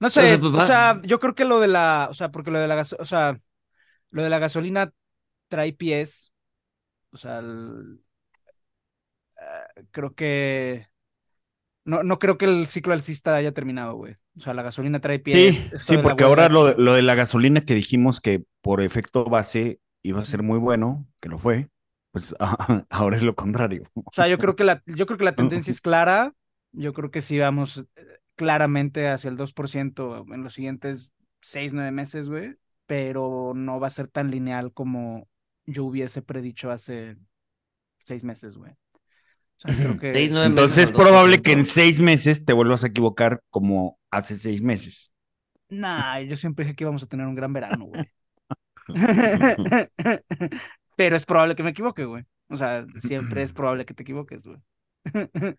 [0.00, 2.50] No sé, Entonces, pues, o sea, yo creo que lo de la, o sea, porque
[2.52, 3.40] lo de la gas, o sea,
[4.10, 4.92] lo de la gasolina
[5.48, 6.32] trae pies,
[7.12, 8.00] o sea, el-
[9.36, 10.86] eh, creo que
[11.84, 14.14] no, no creo que el ciclo alcista haya terminado, güey.
[14.36, 15.42] O sea, la gasolina trae pies.
[15.42, 19.24] Sí, sí, porque ahora lo, de- lo de la gasolina que dijimos que por efecto
[19.24, 21.68] base iba a ser muy bueno, que lo fue,
[22.12, 22.34] pues
[22.90, 23.84] ahora es lo contrario.
[23.94, 26.34] O sea, yo creo que la, yo creo que la tendencia es clara.
[26.72, 31.90] Yo creo que sí vamos eh, claramente hacia el 2% en los siguientes 6, 9
[31.90, 32.56] meses, güey.
[32.86, 35.28] Pero no va a ser tan lineal como
[35.66, 37.16] yo hubiese predicho hace
[38.02, 38.72] seis meses, güey.
[38.72, 40.14] O sea, creo que...
[40.14, 41.64] Seis, Entonces es probable que en 2%.
[41.64, 45.12] seis meses te vuelvas a equivocar como hace seis meses.
[45.68, 48.08] Nah, yo siempre dije que íbamos a tener un gran verano, güey.
[50.96, 52.24] Pero es probable que me equivoque, güey.
[52.48, 54.58] O sea, siempre es probable que te equivoques, güey.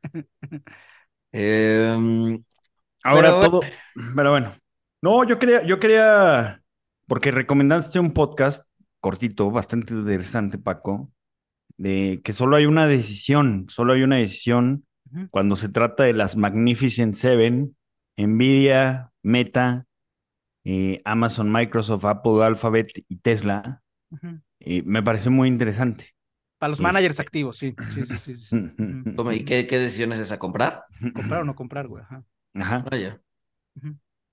[1.32, 2.44] Em,
[3.04, 3.62] Ahora Pero- todo,
[4.16, 4.54] pero bueno.
[5.02, 6.62] No, yo quería, yo quería,
[7.08, 8.66] porque recomendaste un podcast
[9.00, 11.10] cortito, bastante interesante, Paco,
[11.78, 14.86] de que solo hay una decisión, solo hay una decisión
[15.32, 17.78] cuando se trata de las Magnificent Seven,
[18.18, 19.86] Nvidia, Meta,
[20.64, 23.82] eh, Amazon, Microsoft, Apple, Alphabet y Tesla.
[24.60, 26.16] Eh, me pareció muy interesante.
[26.58, 27.74] Para los managers Este- activos, sí.
[27.90, 28.36] Sí, sí, sí.
[28.36, 28.56] sí, sí.
[28.78, 29.16] Ujú.
[29.16, 30.38] ¿cómo- ¿Y qué, qué decisión es esa?
[30.38, 30.84] ¿Comprar?
[31.14, 32.04] Comprar o no comprar, güey.
[32.04, 32.24] Ajá.
[32.56, 32.84] Ajá.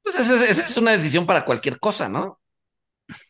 [0.02, 2.40] Pues esa, es- esa es una decisión para cualquier cosa, ¿no?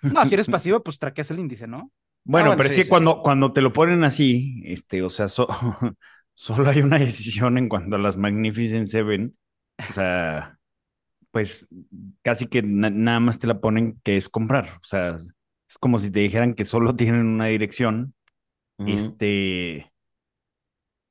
[0.03, 1.91] No, si eres pasivo, pues traqueas el índice, ¿no?
[2.25, 5.11] Bueno, bueno, pero sí, es que sí, cuando, cuando te lo ponen así, este, o
[5.11, 5.47] sea, so-
[6.35, 9.37] solo hay una decisión en cuanto a las Magnificent Seven.
[9.91, 10.59] O sea,
[11.37, 11.69] pues
[12.23, 14.79] casi que na- nada más te la ponen que es comprar.
[14.81, 18.15] O sea, es como si te dijeran que solo tienen una dirección.
[18.79, 19.93] Este.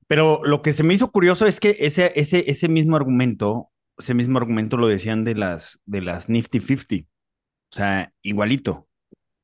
[0.07, 4.15] Pero lo que se me hizo curioso es que ese, ese, ese mismo argumento, ese
[4.15, 7.07] mismo argumento lo decían de las, de las Nifty 50.
[7.71, 8.87] O sea, igualito.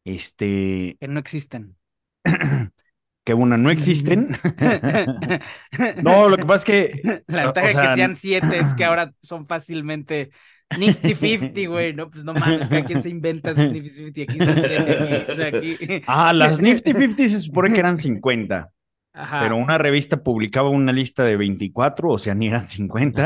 [0.03, 1.77] Este, Que no existen.
[3.23, 4.29] que una, no existen.
[6.01, 7.23] no, lo que pasa es que.
[7.27, 10.31] La o ventaja de que sean siete es que ahora son fácilmente
[10.77, 12.09] Nifty 50, güey, ¿no?
[12.09, 15.35] Pues no mames, cada quien se inventa sus Nifty 50 aquí son siete, aquí, o
[15.35, 15.77] sea, aquí.
[16.07, 18.71] Ah, las Nifty 50 se supone que eran 50.
[19.13, 19.41] Ajá.
[19.41, 23.25] Pero una revista publicaba una lista de 24, o sea, ni eran 50.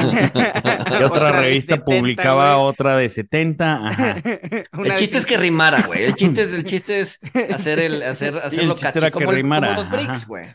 [0.99, 2.65] Y otra, de revista 70, publicaba güey.
[2.67, 3.87] otra de 70.
[3.89, 4.15] Ajá.
[4.83, 6.05] El chiste es que rimara, güey.
[6.05, 7.19] El chiste es, el chiste es
[7.53, 10.47] hacer el, hacer, hacerlo chiste cacho, era que como, el- rimara, como los bricks, güey.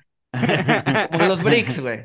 [1.12, 2.00] Como los bricks, güey.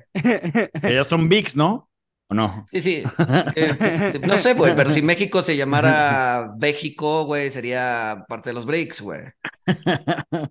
[0.84, 1.90] Ya son bigs, ¿no?
[2.28, 2.66] ¿O no?
[2.72, 3.04] Sí, sí.
[3.56, 8.66] Eh, No sé, güey, pero si México se llamara México, güey, sería parte de los
[8.66, 9.22] bricks, güey.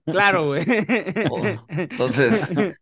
[0.06, 0.64] Claro, güey.
[1.30, 2.80] Oh, entonces- Entonces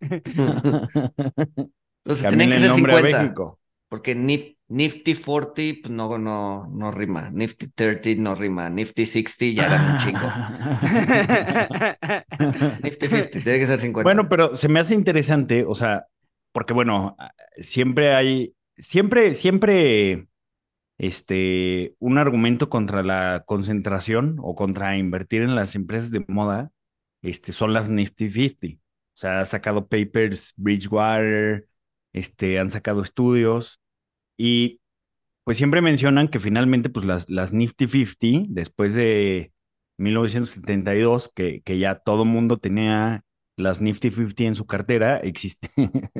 [2.28, 3.22] tenían que ser nombre a 50.
[3.22, 3.58] México.
[3.88, 5.52] Porque Nif- Nifty 40
[5.82, 7.30] pues, no, no, no rima.
[7.30, 8.70] Nifty 30 no rima.
[8.70, 10.20] Nifty 60 ya eran un chingo.
[12.82, 14.02] Nifty 50 tiene que ser 50.
[14.02, 16.06] Bueno, pero se me hace interesante, o sea,
[16.52, 17.16] porque bueno,
[17.58, 20.28] siempre hay, siempre, siempre,
[20.98, 26.72] este, un argumento contra la concentración o contra invertir en las empresas de moda,
[27.22, 28.68] este, son las Nifty 50.
[29.14, 31.68] O sea, ha sacado papers, Bridgewater,
[32.12, 33.80] este, han sacado estudios
[34.36, 34.80] y
[35.44, 39.52] pues siempre mencionan que finalmente, pues las, las Nifty 50, después de
[39.98, 43.24] 1972, que, que ya todo mundo tenía
[43.62, 45.70] las Nifty 50 en su cartera, existe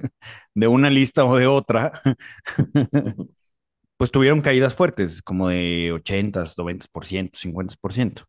[0.55, 1.92] de una lista o de otra,
[3.96, 8.24] pues tuvieron caídas fuertes, como de 80, 90%, 50%.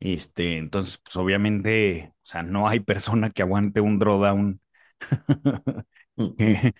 [0.00, 4.60] Este, entonces, pues obviamente, o sea, no hay persona que aguante un drawdown
[6.38, 6.74] que,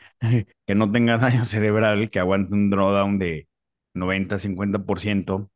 [0.66, 3.48] que no tenga daño cerebral, que aguante un drawdown de
[3.94, 5.50] 90, 50%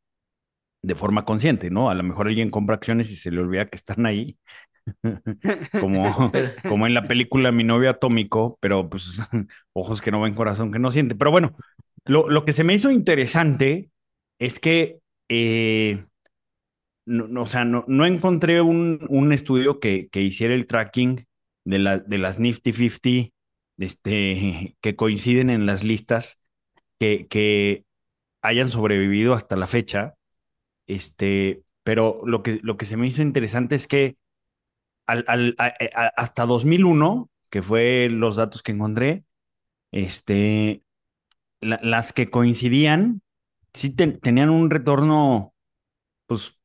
[0.83, 1.89] de forma consciente, ¿no?
[1.89, 4.37] A lo mejor alguien compra acciones y se le olvida que están ahí,
[5.79, 6.31] como,
[6.69, 9.19] como en la película Mi novio atómico, pero pues
[9.73, 11.15] ojos que no ven, corazón que no siente.
[11.15, 11.55] Pero bueno,
[12.05, 13.91] lo, lo que se me hizo interesante
[14.39, 16.03] es que, eh,
[17.05, 21.25] no, no, o sea, no, no encontré un, un estudio que, que hiciera el tracking
[21.65, 23.33] de, la, de las Nifty 50
[23.77, 26.39] este, que coinciden en las listas
[26.99, 27.85] que, que
[28.41, 30.15] hayan sobrevivido hasta la fecha.
[30.87, 34.17] Este, pero lo que, lo que se me hizo interesante es que
[35.07, 39.25] al, al- a- a- hasta 2001, que fue los datos que encontré,
[39.91, 40.83] este,
[41.61, 43.21] la- las que coincidían,
[43.73, 45.53] sí ten- tenían un retorno,
[46.27, 46.57] pues,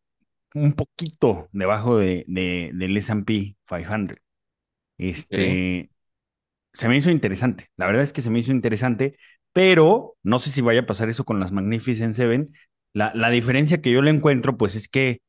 [0.54, 4.18] un poquito debajo de, de- del S&P 500.
[4.98, 5.90] Este,
[6.72, 7.70] se me hizo interesante.
[7.76, 9.18] La verdad es que se me hizo interesante,
[9.52, 12.52] pero no sé si vaya a pasar eso con las Magnificent Seven.
[12.96, 15.20] La, la diferencia que yo le encuentro, pues, es que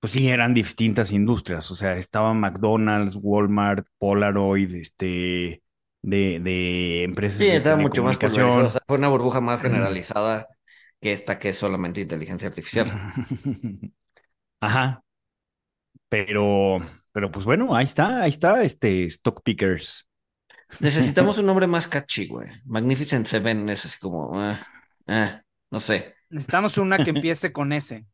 [0.00, 5.62] pues sí, eran distintas industrias, o sea, estaba McDonald's, Walmart, Polaroid, este,
[6.02, 8.16] de, de empresas Sí, de estaba mucho más.
[8.22, 10.46] O sea, fue una burbuja más generalizada
[11.00, 12.86] que esta que es solamente inteligencia artificial.
[14.60, 15.02] Ajá,
[16.08, 16.78] pero,
[17.12, 20.08] pero pues bueno, ahí está, ahí está, este, Stock Pickers.
[20.80, 22.48] Necesitamos un nombre más catchy, güey.
[22.66, 24.58] Magnificent Seven es así como, eh,
[25.08, 28.04] eh, no sé, Necesitamos una que empiece con S.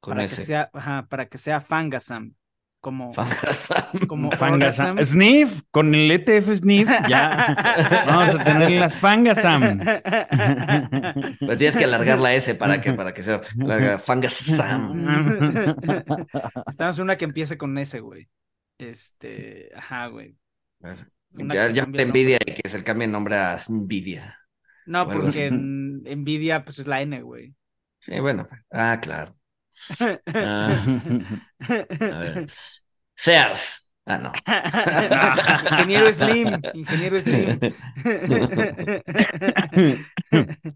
[0.00, 0.36] con para ese.
[0.36, 2.34] que sea, ajá, para que sea Fangasam.
[2.80, 4.06] Como, Fangasam.
[4.08, 4.98] como Fangasam.
[5.04, 9.78] Sniff, con el ETF Sniff, ya vamos a tener las Fangasam.
[9.78, 13.98] Pero tienes que alargar la S para que, para que sea larga.
[14.00, 15.04] Fangasam.
[16.66, 18.28] Necesitamos una que empiece con S, güey.
[18.78, 20.36] Este, ajá, güey.
[21.34, 24.41] Una Ya, ya te envidia y que se cambie el nombre a Nvidia.
[24.86, 27.54] No, porque en Nvidia, pues es la N, güey.
[28.00, 28.48] Sí, bueno.
[28.70, 29.36] Ah, claro.
[30.26, 30.28] Ah,
[31.60, 32.46] a ver.
[33.14, 33.92] Sears.
[34.04, 34.32] Ah, no.
[35.70, 37.58] Ingeniero Slim, ingeniero Slim.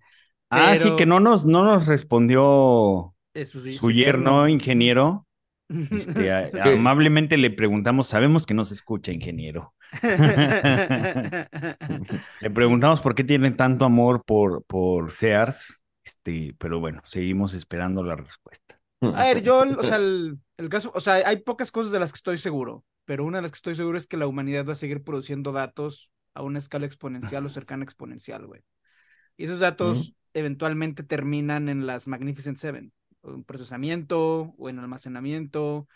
[0.48, 5.26] Ah, sí, que no nos, no nos respondió Eso sí, su yerno, ingeniero.
[5.68, 6.30] Este,
[6.62, 9.74] amablemente le preguntamos, sabemos que no se escucha, ingeniero.
[12.40, 18.02] Le preguntamos por qué tiene tanto amor por, por Sears, este, pero bueno, seguimos esperando
[18.02, 18.80] la respuesta.
[19.00, 22.12] A ver, yo, o sea, el, el caso, o sea, hay pocas cosas de las
[22.12, 24.72] que estoy seguro, pero una de las que estoy seguro es que la humanidad va
[24.72, 28.62] a seguir produciendo datos a una escala exponencial o cercana exponencial, güey.
[29.36, 35.88] Y esos datos eventualmente terminan en las Magnificent Seven, o en procesamiento, o en almacenamiento,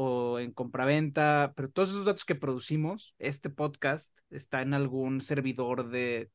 [0.00, 5.88] o en compraventa, pero todos esos datos que producimos, este podcast está en algún servidor
[5.90, 6.30] de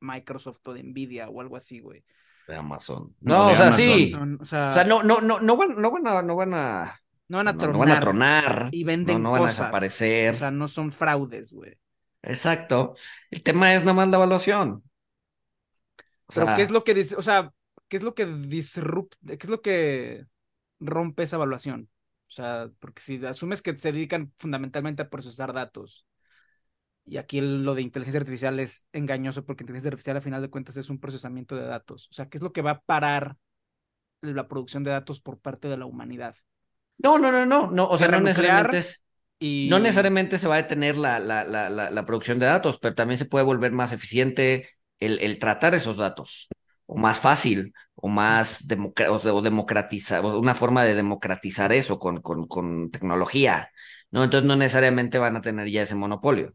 [0.00, 2.04] Microsoft o de Nvidia o algo así, güey.
[2.46, 3.14] De Amazon.
[3.20, 3.78] No, No, de o sea, Amazon.
[3.78, 4.12] sí.
[4.40, 7.00] O sea, O sea, no, no, no, no van, no van a, no van a,
[7.28, 7.72] no van a tronar.
[7.72, 8.68] no van a tronar.
[8.70, 9.56] y venden no, no van a cosas.
[9.56, 10.34] desaparecer.
[10.34, 11.78] O sea, no son fraudes, güey.
[12.22, 12.94] Exacto.
[13.30, 14.82] El tema es nada más la evaluación.
[16.26, 17.16] O Pero sea, ¿qué es lo que dice?
[17.16, 17.52] O sea,
[17.88, 20.26] ¿qué es lo que disrupt, qué es lo que
[20.80, 21.90] rompe esa evaluación?
[22.32, 26.06] O sea, porque si asumes que se dedican fundamentalmente a procesar datos,
[27.04, 30.78] y aquí lo de inteligencia artificial es engañoso porque inteligencia artificial a final de cuentas
[30.78, 32.08] es un procesamiento de datos.
[32.10, 33.36] O sea, ¿qué es lo que va a parar
[34.22, 36.34] la producción de datos por parte de la humanidad?
[36.98, 39.04] no, no, no, no, no, o sea, no necesariamente es,
[39.38, 39.68] Y...
[39.68, 42.94] no necesariamente se va a detener la, la, la, la, la producción de datos, pero
[42.94, 44.68] también se puede volver más eficiente
[45.00, 46.48] el, el tratar esos datos,
[46.86, 48.64] o más fácil, o más
[49.10, 53.70] o, de- o democratizar, o una forma de democratizar eso con, con, con tecnología,
[54.10, 54.24] ¿no?
[54.24, 56.52] Entonces no necesariamente van a tener ya ese monopolio.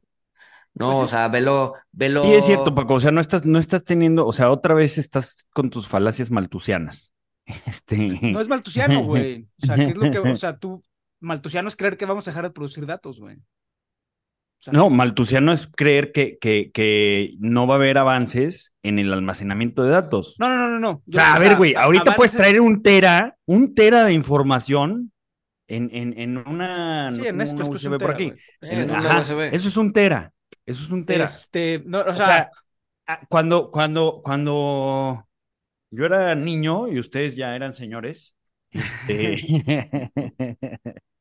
[0.73, 2.23] No, Pues o sea, velo, velo.
[2.23, 2.95] Sí, es cierto, Paco.
[2.95, 6.31] O sea, no estás, no estás teniendo, o sea, otra vez estás con tus falacias
[6.31, 7.13] maltusianas.
[7.65, 7.97] Este.
[8.29, 9.47] No es maltusiano, güey.
[9.61, 10.19] O sea, ¿qué es lo que...
[10.19, 10.83] O sea, tú...
[11.19, 13.37] Maltusiano es creer que vamos a dejar de producir datos, güey.
[14.59, 18.99] O sea, No, maltusiano es creer que, que, que no va a haber avances en
[18.99, 20.35] el almacenamiento de datos.
[20.39, 20.91] No, no, no, no, no.
[21.07, 25.11] o sea, a ver, güey, ahorita puedes traer un tera, un tera de información
[25.67, 28.33] en, en, en una, Sí, no en esto, esto es USB un por aquí.
[28.61, 29.53] es ajá, USB.
[29.53, 30.33] Eso es un tera.
[30.65, 31.25] Eso es un tera.
[31.25, 32.49] Este, no, o O sea,
[33.29, 35.27] cuando, cuando, cuando
[35.91, 38.35] yo era niño y ustedes ya eran señores,
[38.71, 39.35] este,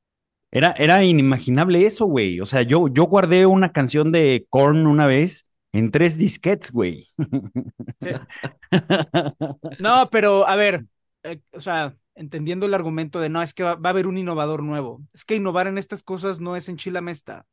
[0.51, 2.41] era, era inimaginable eso, güey.
[2.41, 7.09] O sea, yo, yo guardé una canción de Korn una vez en tres disquetes, güey.
[9.81, 10.87] no, pero a ver,
[11.23, 14.19] eh, o sea, entendiendo el argumento de no, es que va, va a haber un
[14.19, 15.03] innovador nuevo.
[15.13, 17.47] Es que innovar en estas cosas no es en Chilamesta.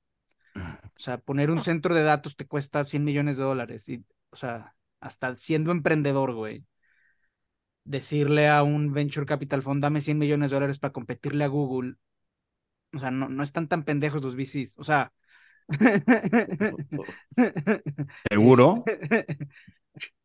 [0.55, 3.89] O sea, poner un centro de datos te cuesta 100 millones de dólares.
[3.89, 6.65] Y, o sea, hasta siendo emprendedor, güey.
[7.85, 11.95] Decirle a un venture capital fund, dame 100 millones de dólares para competirle a Google.
[12.93, 14.77] O sea, no, no están tan pendejos los VCs.
[14.77, 15.11] O sea.
[18.29, 18.83] ¿Seguro?
[18.85, 19.37] Este,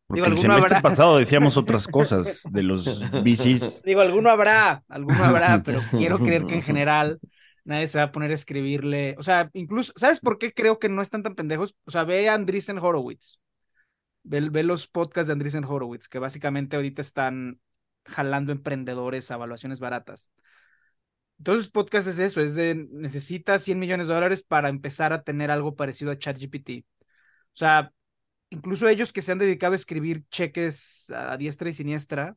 [0.07, 0.83] Porque Digo, el semestre habrá.
[0.83, 3.83] pasado decíamos otras cosas de los VCs.
[3.85, 7.21] Digo, alguno habrá, alguno habrá, pero quiero creer que en general
[7.65, 9.17] nadie se va a poner a escribirle.
[9.19, 11.75] O sea, incluso, ¿sabes por qué creo que no están tan pendejos?
[11.85, 13.41] O sea, ve a Andreessen Horowitz.
[14.23, 17.61] Ve, ve los podcasts de Andreessen Horowitz, que básicamente ahorita están
[18.07, 20.31] jalando emprendedores a evaluaciones baratas.
[21.39, 25.51] Entonces, podcast es eso, es de necesitas 100 millones de dólares para empezar a tener
[25.51, 26.85] algo parecido a ChatGPT.
[27.53, 27.93] O sea,
[28.51, 32.37] incluso ellos que se han dedicado a escribir cheques a diestra y siniestra,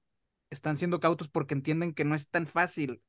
[0.51, 3.01] están siendo cautos porque entienden que no es tan fácil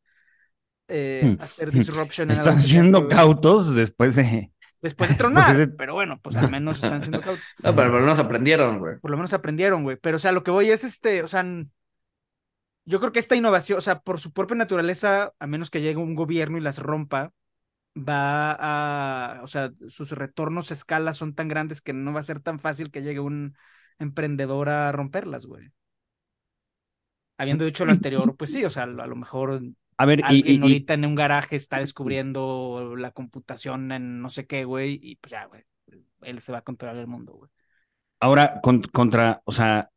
[0.88, 1.42] eh, Hmm.
[1.42, 2.30] hacer disruption.
[2.30, 4.50] en Están siendo cautos después de...
[4.80, 7.44] Después de tronar, después de- pero bueno, pues al menos están siendo cautos.
[7.62, 8.98] No, pero, pero nos aprendieron, güey.
[8.98, 9.96] Por lo menos aprendieron, güey.
[10.00, 11.44] Pero, o sea, lo que voy es este, o sea,
[12.84, 15.98] yo creo que esta innovación, o sea, por su propia naturaleza, a menos que llegue
[15.98, 17.32] un gobierno y las rompa,
[17.96, 22.22] va a, o sea, sus retornos a escala son tan grandes que no va a
[22.24, 23.56] ser tan fácil que llegue un
[23.98, 25.72] emprendedor a romperlas, güey.
[27.38, 29.60] Habiendo dicho lo anterior, pues sí, o sea, a lo mejor
[29.98, 34.28] A ver, alguien y- y- ahorita en un garaje está descubriendo la computación en no
[34.30, 35.64] sé qué, güey, y pues ya, güey,
[36.22, 37.50] él se va a controlar el mundo, güey.
[38.20, 39.90] ahora con- contra, o sea,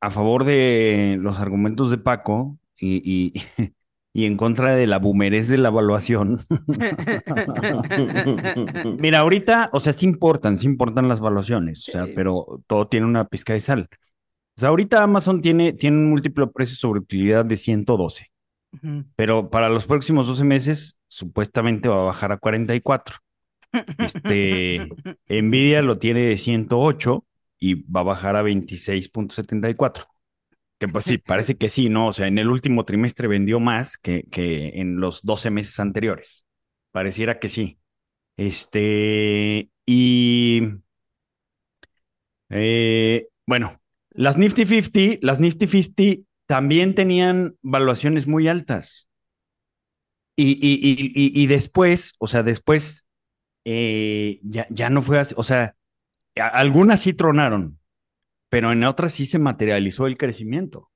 [0.00, 3.32] a favor de los argumentos de Paco y, y,
[4.12, 6.40] y en contra de la boomerés de la evaluación.
[8.98, 13.06] Mira, ahorita, o sea, sí importan, sí importan las evaluaciones, o sea, pero todo tiene
[13.06, 13.88] una pizca de sal.
[14.56, 18.30] O sea, ahorita Amazon tiene, tiene un múltiplo precio sobre utilidad de 112,
[18.72, 19.04] Ujú.
[19.16, 23.16] pero para los próximos 12 meses supuestamente va a bajar a 44.
[23.98, 24.88] Este,
[25.28, 27.24] Nvidia lo tiene de 108
[27.66, 30.06] y va a bajar a 26.74.
[30.78, 32.08] Que pues sí, parece que sí, ¿no?
[32.08, 36.46] O sea, en el último trimestre vendió más que, que en los 12 meses anteriores.
[36.92, 37.78] Pareciera que sí.
[38.36, 40.62] Este, y
[42.50, 49.08] eh, bueno, las Nifty 50, las Nifty 50 también tenían valuaciones muy altas.
[50.38, 50.74] Y, y,
[51.14, 53.06] y, y, después, o sea, después
[53.64, 55.34] eh, ya, ya no fue así.
[55.38, 55.75] O sea,
[56.40, 57.78] algunas sí tronaron,
[58.48, 60.90] pero en otras sí se materializó el crecimiento.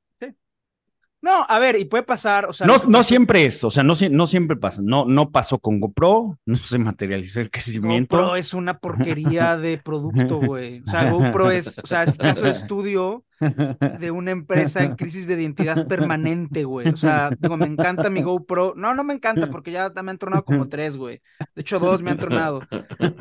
[1.22, 4.56] No, a ver, y puede pasar, o sea, No, siempre es, o sea, no siempre
[4.56, 4.80] pasa.
[4.82, 8.16] No, no pasó con GoPro, no se materializó el crecimiento.
[8.16, 10.82] GoPro es una porquería de producto, güey.
[10.86, 15.26] O sea, GoPro es, o sea, es caso de estudio de una empresa en crisis
[15.26, 16.88] de identidad permanente, güey.
[16.88, 18.74] O sea, digo, me encanta mi GoPro.
[18.76, 21.20] No, no me encanta porque ya me han tronado como tres, güey.
[21.54, 22.60] De hecho, dos me han tronado.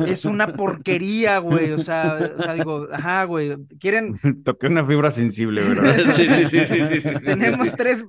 [0.05, 1.71] Es una porquería, güey.
[1.71, 3.55] O sea, o sea, digo, ajá, güey.
[3.79, 4.19] Quieren.
[4.43, 5.95] Toqué una fibra sensible, ¿verdad?
[6.19, 7.25] Sí, sí, sí, sí, sí, sí, sí.
[7.25, 8.03] Tenemos tres.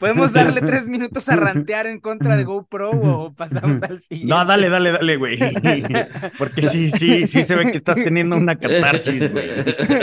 [0.00, 4.34] Podemos darle tres minutos a rantear en contra de GoPro o pasamos al siguiente.
[4.34, 5.38] No, dale, dale, dale, güey.
[6.38, 9.48] Porque sí, sí, sí se ve que estás teniendo una catarsis, güey.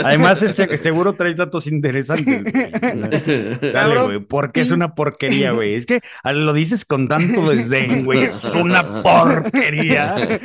[0.04, 2.54] Además, es, seguro traes datos interesantes, güey.
[3.72, 5.74] Dale, güey, porque es una porquería, güey.
[5.74, 8.24] Es que lo dices con tanto desdén, güey.
[8.24, 10.40] Es una porquería.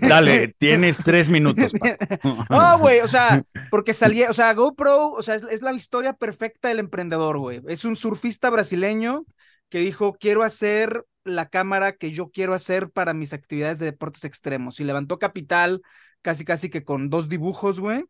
[0.00, 1.72] Dale, tienes tres minutos.
[1.72, 2.44] Paco.
[2.50, 6.12] No, güey, o sea, porque salía, o sea, GoPro, o sea, es, es la historia
[6.12, 7.60] perfecta del emprendedor, güey.
[7.66, 9.24] Es un surfista brasileño
[9.68, 14.24] que dijo, quiero hacer la cámara que yo quiero hacer para mis actividades de deportes
[14.24, 14.80] extremos.
[14.80, 15.82] Y levantó capital
[16.22, 18.04] casi, casi que con dos dibujos, güey.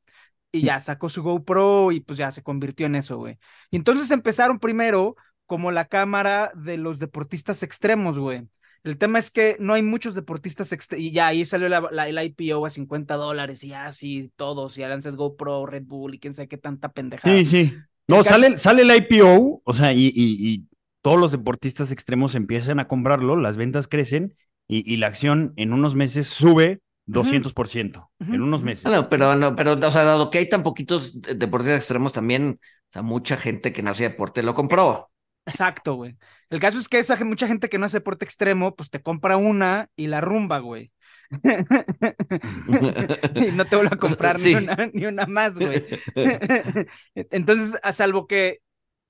[0.53, 3.38] Y ya sacó su GoPro y pues ya se convirtió en eso, güey.
[3.70, 5.14] Y entonces empezaron primero
[5.46, 8.48] como la cámara de los deportistas extremos, güey.
[8.82, 11.05] El tema es que no hay muchos deportistas extremos.
[11.05, 14.76] Y ya ahí salió la, la- el IPO a 50 dólares y así todos.
[14.78, 17.36] Y lanzas GoPro, Red Bull y quién sabe qué tanta pendejada.
[17.36, 17.74] Sí, sí.
[18.09, 20.66] No, sale, sale el IPO, o sea, y, y- y
[21.01, 24.34] todos los deportistas extremos empiezan a comprarlo, las ventas crecen
[24.66, 26.80] y, y la acción en unos meses sube
[27.12, 28.11] 200%.
[28.30, 28.84] En Ujú, unos meses.
[28.84, 32.58] No, pero, no, pero, o sea, dado que hay tan poquitos de- deportistas extremos, también,
[32.62, 35.11] o sea, mucha gente que no hace deporte lo compró.
[35.46, 36.16] Exacto, güey.
[36.50, 39.36] El caso es que esa mucha gente que no hace deporte extremo, pues te compra
[39.36, 40.92] una y la rumba, güey.
[43.34, 44.38] y no te vuelve a comprar Sí.
[44.38, 45.84] ni, una, ni una más, güey.
[47.14, 48.61] Entonces, a salvo que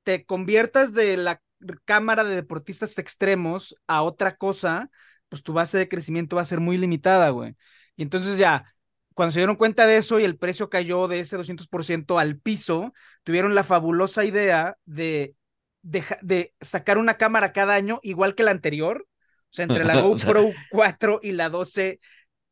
[0.03, 1.41] te conviertas de la
[1.85, 4.91] cámara de deportistas extremos a otra cosa,
[5.29, 7.55] pues tu base de crecimiento va a ser muy limitada, güey.
[8.01, 8.65] Y entonces ya,
[9.13, 12.95] cuando se dieron cuenta de eso y el precio cayó de ese 200% al piso,
[13.25, 15.35] tuvieron la fabulosa idea de,
[15.83, 19.07] de sacar una cámara cada año igual que la anterior.
[19.07, 22.01] O sea, entre la O sea- GoPro 4 y la 12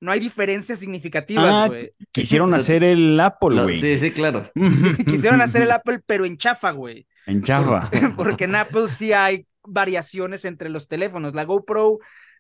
[0.01, 1.93] no hay diferencias significativas, Ah, güey.
[2.13, 3.79] Quisieron O hacer el Apple, güey.
[3.79, 4.51] sí, sí, claro.
[5.07, 7.07] Quisieron hacer el Apple, pero en chafa, güey.
[7.27, 7.91] En Java.
[8.17, 11.35] Porque en Apple sí hay variaciones entre los teléfonos.
[11.35, 11.99] La GoPro,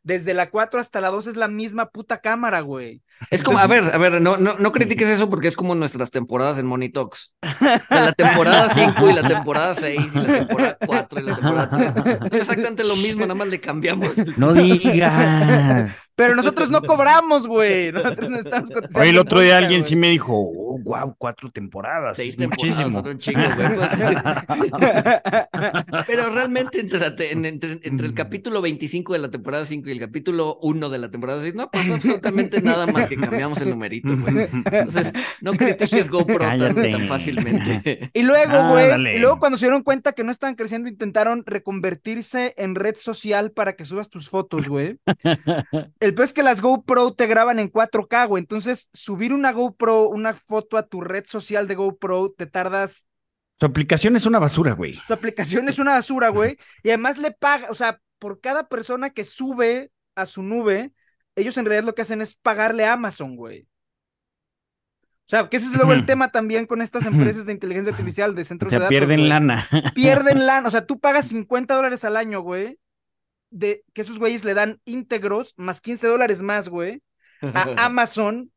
[0.09, 3.03] desde la 4 hasta la 2 es la misma puta cámara, güey.
[3.31, 6.11] Es como, a ver, a ver, no, no, no critiques eso porque es como nuestras
[6.11, 7.35] temporadas en Money Talks.
[7.43, 11.35] O sea, la temporada 5 y la temporada 6 y la temporada 4 y la
[11.35, 12.17] temporada 3.
[12.33, 14.17] Es exactamente lo mismo, nada más le cambiamos.
[14.39, 15.93] No digas.
[16.19, 17.93] Pero nosotros no cobramos, güey.
[17.93, 19.01] Nosotros no estamos cotizando.
[19.01, 19.89] Oye, el otro día alguien güey.
[19.89, 22.17] sí me dijo, oh, wow, cuatro temporadas.
[22.17, 23.01] Seis temporadas, muchísimo.
[23.03, 23.77] son un chingo, güey.
[23.77, 23.99] pues.
[26.07, 29.89] Pero realmente entre, la te- en- entre, entre el capítulo 25 de la temporada 5
[29.89, 33.61] y el capítulo 1 de la temporada 6, no pasó absolutamente nada más que cambiamos
[33.61, 34.49] el numerito, güey.
[34.53, 38.11] Entonces, no critiques GoPro tan, tan fácilmente.
[38.13, 39.17] Y luego, Ah, güey, dale.
[39.17, 43.53] y luego cuando se dieron cuenta que no estaban creciendo, intentaron reconvertirse en red social
[43.53, 44.99] para que subas tus fotos, güey.
[46.09, 48.41] El peor es que las GoPro te graban en 4K, güey.
[48.41, 53.07] Entonces, subir una GoPro, una foto a tu red social de GoPro, te tardas.
[53.61, 54.95] Su aplicación es una basura, güey.
[55.07, 56.57] Su aplicación es una basura, güey.
[56.83, 60.93] Y además le paga, o sea, por cada persona que sube a su nube,
[61.37, 63.69] ellos en realidad lo que hacen es pagarle a Amazon, güey.
[65.27, 68.35] O sea, que ese es luego el tema también con estas empresas de inteligencia artificial,
[68.35, 68.89] de O centros de datos.
[68.89, 69.29] pierden güey.
[69.29, 69.69] lana.
[69.95, 70.69] pierden lana.
[70.69, 72.79] O sea, tú pagas 50 dólares al año, güey,
[73.51, 77.03] de que esos güeyes le dan íntegros más 15 dólares más, güey,
[77.43, 78.51] a Amazon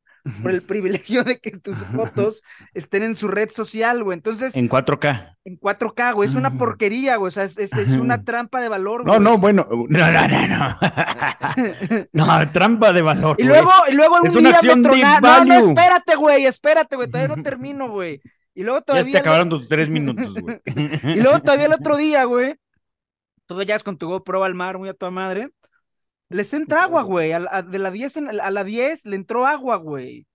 [0.43, 2.43] por el privilegio de que tus fotos
[2.75, 4.15] estén en su red social, güey.
[4.17, 5.35] Entonces, En 4K.
[5.45, 7.29] en 4K, güey, es una porquería, güey.
[7.29, 9.23] O sea, es, es- es una trampa de valor, No, güey.
[9.23, 9.67] no, bueno.
[9.89, 10.77] No, no, no, no.
[12.13, 13.35] No, trampa de valor.
[13.39, 13.55] Y güey.
[13.55, 15.47] luego, y luego Es un una día acción me de tronaron.
[15.47, 17.07] No, no, espérate, güey, espérate, güey.
[17.09, 18.21] Todavía no termino, güey.
[18.53, 19.11] Y luego Ya todavía.
[19.13, 20.61] te acabaron tus tres minutos, güey.
[20.65, 22.55] Y luego todavía el otro día, güey,
[23.55, 25.49] tú llegas con tu GoPro al mar, muy a toda madre,
[26.29, 29.75] les entra agua, güey, a, de la 10 en- a la 10 le entró agua,
[29.77, 30.25] güey.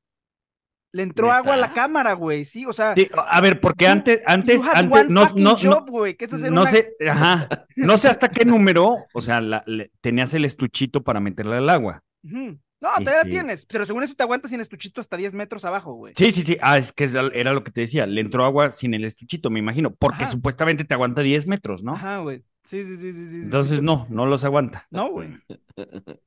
[0.92, 1.38] Le entró ¿Neta?
[1.38, 4.62] agua a la cámara, güey, sí, o sea, Sí, a ver, porque You- antes, antes,
[4.72, 8.08] antes, no, no, no, job, güey, que es hacer no una- sé, ajá, no sé
[8.08, 12.02] hasta qué número, o sea, la- le- tenías el estuchito para meterle al agua.
[12.22, 15.64] No, todavía la Este- tienes, pero según eso te aguantas sin estuchito hasta 10 metros
[15.64, 16.14] abajo, güey.
[16.16, 18.70] Sí, sí, sí, ah, es que era era lo que te decía, le entró agua
[18.70, 20.32] sin el estuchito, me imagino, porque Ajá.
[20.32, 21.94] supuestamente te aguanta 10 metros, ¿no?
[21.94, 22.42] Ajá, güey.
[22.66, 23.36] Sí, sí, sí, sí.
[23.36, 23.82] Entonces, sí.
[23.84, 24.86] no, no los aguanta.
[24.90, 25.30] No, güey.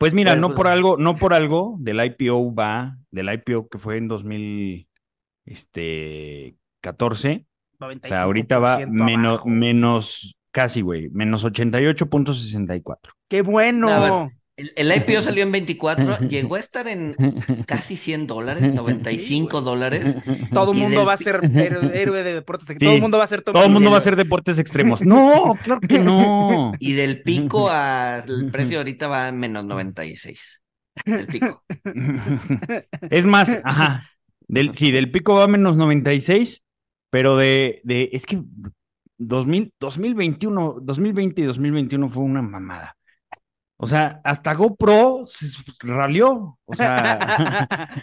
[0.00, 3.68] Pues mira, Bueno, no pues- por algo, no por algo, del IPO va, del IPO
[3.68, 4.88] que fue en 2000,
[5.44, 7.46] este, 14,
[7.78, 13.12] o sea, ahorita va 95% menos, menos, casi, güey, menos 88.64.
[13.28, 14.32] ¡Qué bueno!
[14.56, 17.14] El, el IPO salió en 24, llegó a estar en
[17.66, 20.16] casi 100 dólares, 95 dólares.
[20.52, 22.68] Todo el Y mundo del va a ser héroe, de deportes.
[22.68, 22.84] Sí.
[22.84, 25.02] Todo el mundo va a ser Todo el mundo va a hacer deportes extremos.
[25.02, 26.72] No, claro que no.
[26.78, 30.62] Y del pico al precio ahorita va a menos 96.
[31.04, 31.62] El pico.
[33.10, 34.08] Es más, ajá.
[34.48, 36.62] Del, sí, del pico va a menos 96,
[37.10, 38.40] pero de, de es que
[39.18, 42.95] 2000, 2021, 2020 y 2021 fue una mamada.
[43.78, 45.48] O sea, hasta GoPro se
[45.82, 46.58] ralió.
[46.64, 47.88] O sea,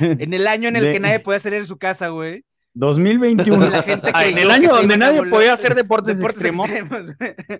[0.00, 2.44] en el año en el De- que nadie podía salir en su casa, güey.
[2.74, 3.68] 2021.
[3.68, 6.70] La gente Ah, en el año donde nadie podía hacer deportes, Deportes extremos.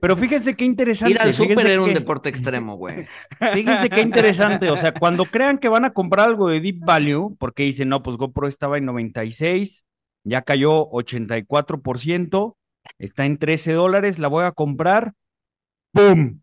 [0.00, 1.12] Pero fíjense qué interesante.
[1.12, 3.06] Ir al súper era un deporte extremo, güey.
[3.52, 7.36] Fíjense qué interesante, o sea, cuando crean que van a comprar algo de Deep Value,
[7.38, 9.84] porque dicen, no, pues GoPro estaba en 96,
[10.24, 12.56] ya cayó 84%,
[12.98, 15.12] está en 13 dólares, la voy a comprar,
[15.92, 16.40] ¡pum!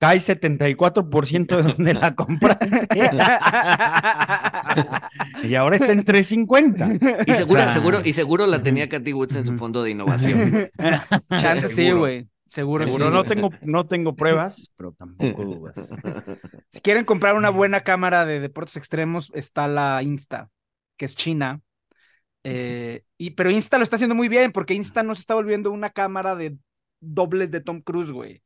[0.00, 2.88] Cae 74% de donde la compraste.
[5.46, 6.86] y ahora está en 350.
[7.26, 9.90] Y seguro, O sea, seguro, y seguro la tenía Cathy Woods en su fondo de
[9.90, 10.70] innovación.
[11.38, 12.26] Chance sí, güey.
[12.46, 12.92] Seguro, sí.
[12.92, 13.28] Seguro no güey.
[13.28, 15.94] tengo, no tengo pruebas, pero tampoco dudas.
[16.72, 20.48] Si quieren comprar una buena cámara de deportes extremos, está la Insta,
[20.96, 21.60] que es China.
[22.44, 25.70] Eh, y, pero Insta lo está haciendo muy bien, porque Insta no se está volviendo
[25.72, 26.56] una cámara de
[27.00, 28.42] dobles de Tom Cruise, güey.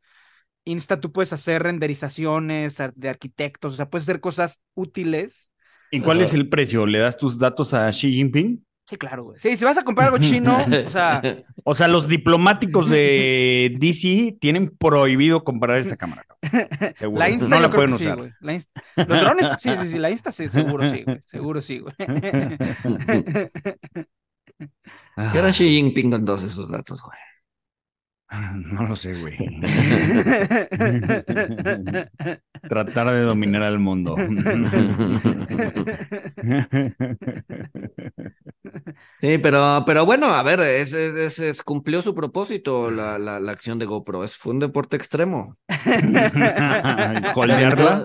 [0.64, 5.50] Insta tú puedes hacer renderizaciones de arquitectos, o sea, puedes hacer cosas útiles.
[5.90, 6.86] ¿Y cuál es el precio?
[6.86, 8.64] ¿Le das tus datos a Xi Jinping?
[8.86, 9.40] Sí, claro, güey.
[9.40, 11.22] Sí, si vas a comprar algo chino, o sea,
[11.64, 16.26] O sea, los diplomáticos de DC tienen prohibido comprar esa cámara.
[16.96, 17.18] Seguro.
[17.18, 18.18] la Insta no yo la creo pueden que sí, usar.
[18.18, 18.30] güey.
[18.40, 21.20] La Insta- Los drones, sí, sí, sí, la Insta sí, seguro sí, güey.
[21.24, 21.94] Seguro sí, güey.
[25.32, 27.16] ¿Qué era Xi Jinping con todos esos datos, güey?
[28.72, 29.36] No lo sé, güey.
[32.68, 34.16] Tratar de dominar al mundo.
[39.16, 43.38] Sí, pero, pero bueno, a ver, es, es- es- es- cumplió su propósito la, la,
[43.40, 44.24] la acción de GoPro.
[44.24, 45.56] Es, fue un deporte extremo.
[47.34, 48.04] Holdearla.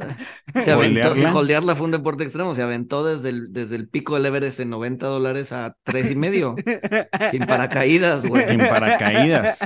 [0.64, 1.34] Se aventó, Holdearla.
[1.36, 2.56] holdearla fue un deporte extremo.
[2.56, 6.16] Se aventó desde el, desde el pico del Everest en 90 dólares a tres y
[6.16, 6.56] medio.
[7.32, 8.48] sin paracaídas, güey.
[8.48, 9.60] Sin paracaídas.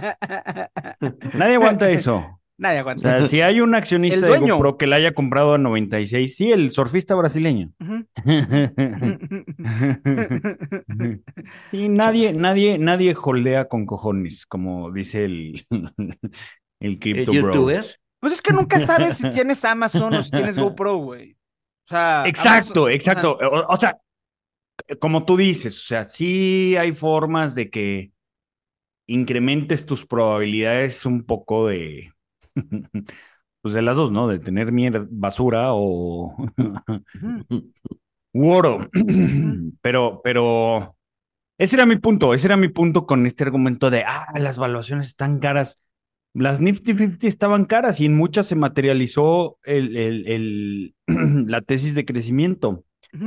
[1.34, 2.40] Nadie aguanta eso.
[2.58, 3.16] Nadie O aguanta.
[3.18, 4.52] sea, si hay un accionista El de.
[4.52, 7.72] GoPro que la haya comprado a 96, sí, el surfista brasileño.
[11.72, 15.66] Y nadie, nadie, nadie holdea con cojones, como dice el,
[16.80, 17.42] el Crypto Bro.
[17.42, 17.86] ¿Youtuber?
[18.20, 21.34] Pues es que nunca sabes si tienes Amazon o si tienes GoPro, güey.
[21.34, 23.38] O sea, Exacto, Amazon- exacto.
[23.38, 23.98] O, o sea,
[25.00, 28.12] como tú dices, o sea, sí hay formas de que
[29.08, 32.12] incrementes tus probabilidades un poco de,
[33.62, 34.28] pues de las dos, ¿no?
[34.28, 36.36] De tener mierda, basura o
[38.34, 38.90] u oro.
[39.82, 40.96] Pero, pero
[41.58, 45.08] ese era mi punto, ese era mi punto con este argumento de, ah, las valuaciones
[45.10, 45.78] están caras.
[46.34, 50.96] Las Nifty 50 estaban caras y en muchas se materializó el, el- el-
[51.50, 52.86] la tesis de crecimiento.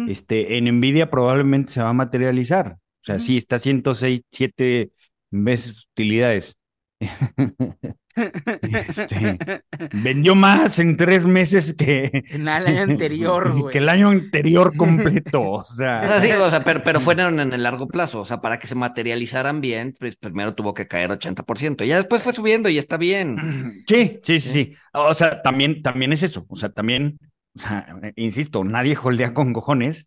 [0.09, 2.79] Este, en Nvidia probablemente se va a materializar.
[3.03, 3.25] O sea, Ujú.
[3.25, 4.91] sí, está 106, 7
[5.31, 6.57] veces utilidades.
[8.17, 9.39] Este,
[9.93, 13.73] vendió más en tres meses que, En el año anterior, güey.
[13.73, 15.43] que el año anterior completo.
[15.43, 16.03] O sea,
[16.41, 18.21] o sea, pero, pero fueron en el largo plazo.
[18.21, 21.85] O sea, para que se materializaran bien, pues primero tuvo que caer 80%.
[21.85, 23.85] Y ya después fue subiendo y está bien.
[23.87, 24.75] sí, sí, sí, sí.
[24.93, 26.47] O sea, también, también es eso.
[26.49, 27.19] O sea, también,
[27.55, 30.07] o sea, insisto, nadie holdea con cojones.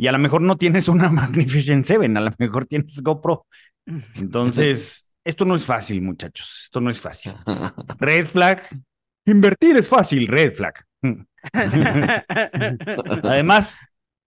[0.00, 3.46] Y a lo mejor no tienes una Magnificent Seven, a lo mejor tienes GoPro.
[4.16, 6.62] Entonces, esto no es fácil, muchachos.
[6.64, 7.34] Esto no es fácil.
[7.98, 8.62] Red flag.
[9.26, 10.82] Invertir es fácil, red flag.
[13.22, 13.78] Además,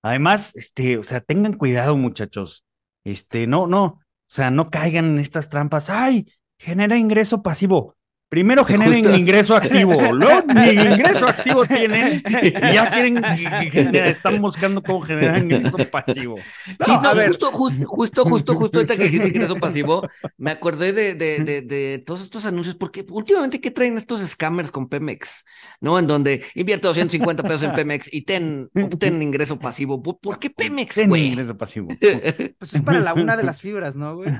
[0.03, 2.63] además, este, o sea, tengan cuidado, muchachos.
[3.03, 5.89] Este, no, no, o sea, no caigan en estas trampas.
[5.89, 7.95] Ay, genera ingreso pasivo.
[8.33, 9.15] Primero generen Justo.
[9.15, 13.23] ingreso activo, luego ni ingreso activo tienen y ya quieren,
[13.95, 16.37] están buscando cómo generar ingreso pasivo.
[16.65, 17.27] Sí, No, no, a ver.
[17.27, 20.09] justo, justo, justo, justo, justo ahorita que dijiste ingreso pasivo,
[20.39, 24.71] me acordé de, de, de, de todos estos anuncios, porque últimamente, ¿qué traen estos scammers
[24.71, 25.45] con Pemex?
[25.79, 25.99] ¿No?
[25.99, 30.01] En donde invierte 250 pesos en Pemex y ten, obtén ingreso pasivo.
[30.01, 31.27] ¿Por, por qué Pemex, Ten güey?
[31.27, 31.89] ingreso pasivo.
[32.57, 34.31] Pues es para la una de las fibras, ¿no, güey?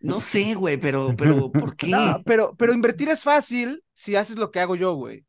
[0.00, 1.88] No sé, güey, pero, pero, ¿por qué?
[1.88, 5.24] No, pero, pero invertir es fácil si haces lo que hago yo, güey.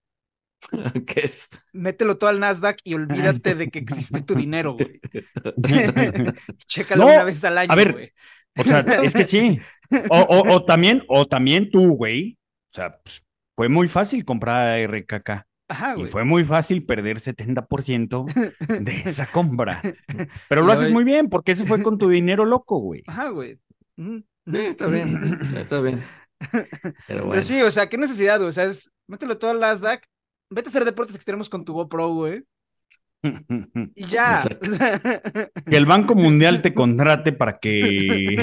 [1.08, 1.50] ¿Qué es?
[1.74, 5.00] Mételo todo al Nasdaq y olvídate de que existe tu dinero, güey.
[6.68, 8.12] Chécalo No, una vez al año, a ver, güey.
[8.58, 9.60] O sea, es que sí.
[10.10, 12.38] O, o, o también, o también tú, güey.
[12.72, 13.24] O sea, pues,
[13.56, 15.46] fue muy fácil comprar a RKK.
[15.70, 16.08] Ajá, Y güey.
[16.08, 18.26] fue muy fácil perder 70%
[18.80, 19.82] de esa compra.
[20.50, 23.04] Pero Y lo haces muy bien, porque ese fue con tu dinero loco, güey.
[23.08, 23.60] Ajá, güey.
[23.98, 24.24] Sí,
[24.58, 26.04] está bien, está bien.
[26.82, 27.42] Pero Pero bueno.
[27.42, 28.42] sí, o sea, qué necesidad.
[28.42, 30.06] O sea, es, mételo todo al Nasdaq,
[30.50, 32.44] vete a hacer deportes extremos con tu GoPro, güey.
[33.96, 34.42] Y ya.
[35.66, 38.36] Que el Banco Mundial te contrate para que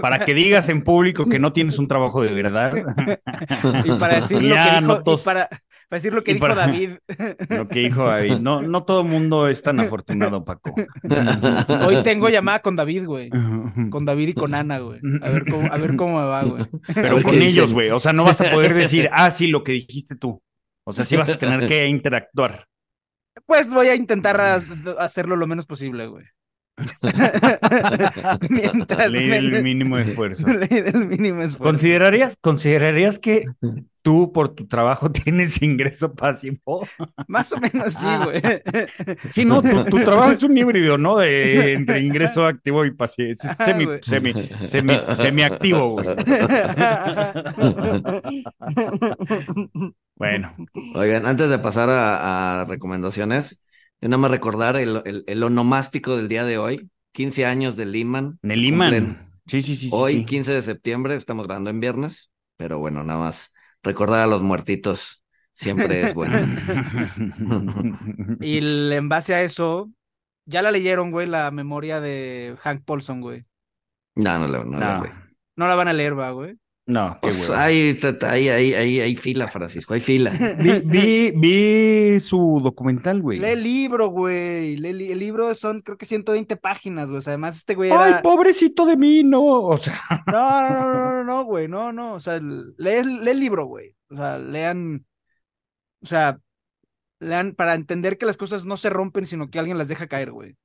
[0.00, 2.72] para que digas en público que no tienes un trabajo de verdad.
[3.84, 5.48] Y para decir lo Ya, que dijo, no todos- y para,
[5.90, 6.92] para decir lo que y dijo para- David.
[7.50, 8.38] Lo que dijo David.
[8.40, 10.72] No, no todo el mundo es tan afortunado, Paco.
[11.86, 13.28] Hoy tengo llamada con David, güey.
[13.90, 15.00] Con David y con Ana, güey.
[15.20, 16.64] A ver cómo, a ver cómo me va, güey.
[16.94, 17.90] Pero con ellos, güey.
[17.90, 20.40] O sea, no vas a poder decir, ah, sí, lo que dijiste tú.
[20.84, 22.66] O sea, sí vas a tener que interactuar.
[23.46, 24.62] Pues voy a intentar a-
[24.98, 26.24] hacerlo lo menos posible, güey.
[28.48, 30.46] Mientras Ley me- del mínimo esfuerzo.
[30.52, 31.64] Ley del mínimo esfuerzo.
[31.64, 33.44] ¿Considerarías, ¿Considerarías que
[34.02, 36.86] tú por tu trabajo tienes ingreso pasivo?
[37.28, 38.40] Más o menos sí, güey.
[39.30, 41.18] Sí, no, tu, tu trabajo es un híbrido, ¿no?
[41.18, 43.30] De entre ingreso activo y pasivo.
[43.30, 44.32] Es Ajá, semi, semi,
[44.64, 46.06] semi, semiactivo, güey.
[50.16, 50.54] Bueno,
[50.94, 53.62] Oigan, antes de pasar a, a recomendaciones,
[54.00, 57.86] yo nada más recordar el, el, el onomástico del día de hoy, 15 años de
[57.86, 58.38] Liman.
[58.42, 59.30] Cumplen Neliman.
[59.46, 59.88] Sí, sí, sí.
[59.92, 60.24] Hoy, sí.
[60.24, 65.24] 15 de septiembre, estamos grabando en viernes, pero bueno, nada más recordar a los muertitos
[65.52, 66.38] siempre es bueno.
[68.40, 69.90] Y el- en base a eso,
[70.46, 73.44] ya la leyeron, güey, la memoria de Hank Paulson, güey.
[74.14, 75.10] No, no, no, no, No, güey.
[75.56, 76.56] No la van a leer, va, güey.
[76.90, 80.30] No, qué Pues hay, hay, hay, hay, hay fila, Francisco, hay fila.
[80.58, 83.38] Vi, vi, vi su documental, güey.
[83.38, 84.76] Lee el libro, güey.
[84.76, 87.18] Lee el, el libro son, creo que 120 páginas, güey.
[87.18, 89.42] O sea, además este güey Ay, pobrecito de mí, no.
[89.42, 91.68] O sea, No, no, no, no, no, no, güey.
[91.68, 92.14] No, no.
[92.14, 93.94] O sea, lee, lee el libro, güey.
[94.10, 95.04] O sea, lean...
[96.02, 96.38] O sea,
[97.20, 100.32] lean para entender que las cosas no se rompen, sino que alguien las deja caer,
[100.32, 100.56] güey.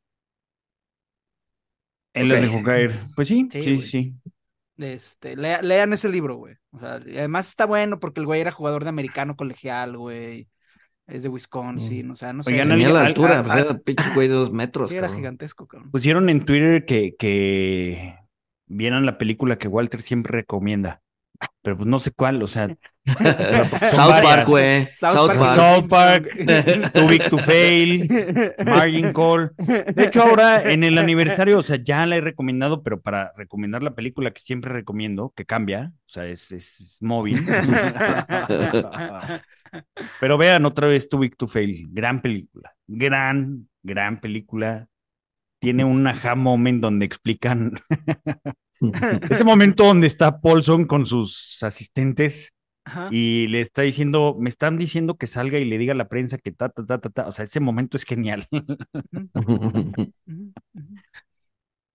[2.13, 2.93] él las dejó caer.
[3.15, 4.13] Pues sí, Sí, sí.
[4.77, 6.55] Este, lea- lean ese libro, güey.
[6.71, 10.47] O sea, además está bueno porque el güey era jugador de americano colegial, güey.
[11.07, 12.51] Es de Wisconsin, o sea, no sé.
[12.51, 15.07] Oigan, Tenía la al- altura, al- pues era pinche güey de dos metros, Sí, era
[15.07, 15.21] cabrón.
[15.21, 15.91] gigantesco, cabrón.
[15.91, 18.17] Pusieron en Twitter que, que
[18.65, 21.01] vieran la película que Walter siempre recomienda.
[21.65, 22.67] Pero pues no sé cuál, o sea,
[23.05, 23.17] South
[24.09, 24.21] varias.
[24.23, 24.87] Park, güey.
[24.93, 25.35] South.
[25.35, 25.55] Park.
[25.55, 28.07] South Park, Too Big to Fail,
[28.65, 29.51] Margin Call.
[29.57, 33.81] De hecho, ahora en el aniversario, o sea, ya la he recomendado, pero para recomendar
[33.81, 37.43] la película que siempre recomiendo, que cambia, o sea, es, es- es móvil.
[40.21, 44.87] Pero vean otra vez Too Big to Fail, gran película, gran, gran película.
[45.59, 47.71] Tiene un aha moment donde explican
[49.29, 52.53] ese momento donde está Paulson con sus asistentes
[52.83, 53.09] Ajá.
[53.11, 56.37] y le está diciendo, me están diciendo que salga y le diga a la prensa
[56.37, 57.27] que ta, ta, ta, ta, ta.
[57.27, 58.45] O sea, ese momento es genial.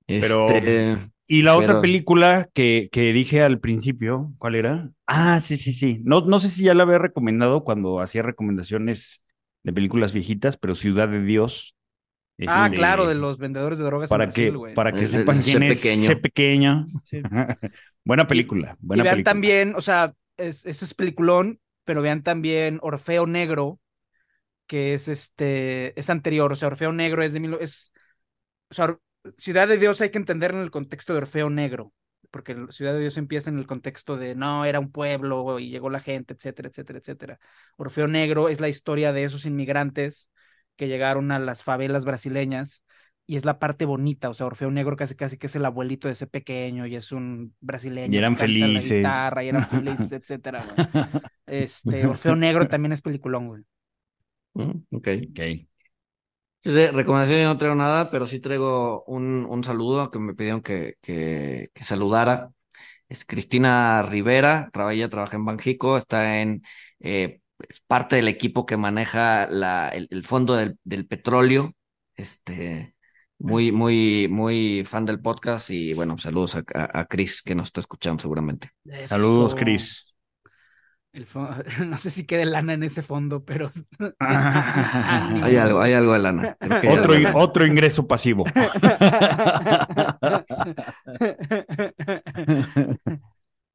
[0.06, 4.90] Pero- Este, Y la otra película que, que dije al principio, ¿cuál era?
[5.06, 6.00] Ah, sí, sí, sí.
[6.02, 9.22] No, no sé si ya la había recomendado cuando hacía recomendaciones
[9.62, 11.76] de películas viejitas, pero Ciudad de Dios.
[12.46, 14.74] Ah, este, claro, de los vendedores de drogas en Para Brasil, que, güey.
[14.74, 16.06] para que El- sepan el quién es pequeño.
[16.06, 16.86] C pequeño.
[17.02, 17.22] Sí.
[18.04, 19.24] buena película, Y buena vean película.
[19.24, 23.80] también, o sea, es, ese es peliculón, pero vean también Orfeo Negro,
[24.66, 27.92] que es este, es anterior, o sea, Orfeo Negro es de mil, es,
[28.70, 28.98] o sea,
[29.36, 31.92] Ciudad de Dios hay que entender en el contexto de Orfeo Negro,
[32.30, 35.90] porque Ciudad de Dios empieza en el contexto de, no, era un pueblo y llegó
[35.90, 37.40] la gente, etcétera, etcétera, etcétera.
[37.76, 40.30] Orfeo Negro es la historia de esos inmigrantes
[40.80, 42.84] que llegaron a las favelas brasileñas
[43.26, 46.08] y es la parte bonita, o sea, Orfeo Negro casi casi que es el abuelito
[46.08, 48.16] de ese pequeño y es un brasileño.
[48.16, 48.36] Y eran
[48.72, 48.82] la felices.
[48.82, 50.80] guitarra y eran felices, etcétera, güey.
[51.46, 53.64] Este, Orfeo Negro también es peliculón, güey.
[54.54, 55.08] mm, ok.
[55.30, 55.40] Ok.
[56.62, 60.34] Sí, de recomendación yo no traigo nada, pero sí traigo un, un saludo que me
[60.34, 62.52] pidieron que, que, que saludara.
[63.08, 66.62] Es Cristina Rivera, trabaja, ella trabaja en Banjico, está en
[67.00, 71.74] eh, es parte del equipo que maneja la, el, el fondo del, del petróleo.
[72.16, 72.94] Este,
[73.38, 77.68] muy, muy, muy fan del podcast y bueno, saludos a, a, a Chris que nos
[77.68, 78.70] está escuchando seguramente.
[79.06, 79.54] Saludos.
[79.54, 80.10] Chris.
[81.12, 81.26] El
[81.86, 83.70] No sé si quede lana en ese fondo, pero.
[84.20, 86.56] Hay algo, hay algo de lana.
[86.60, 88.44] Otro, otro ingreso pasivo.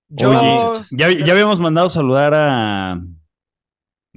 [0.07, 0.29] Yo.
[0.29, 3.01] Oye, ya, ya habíamos mandado saludar a.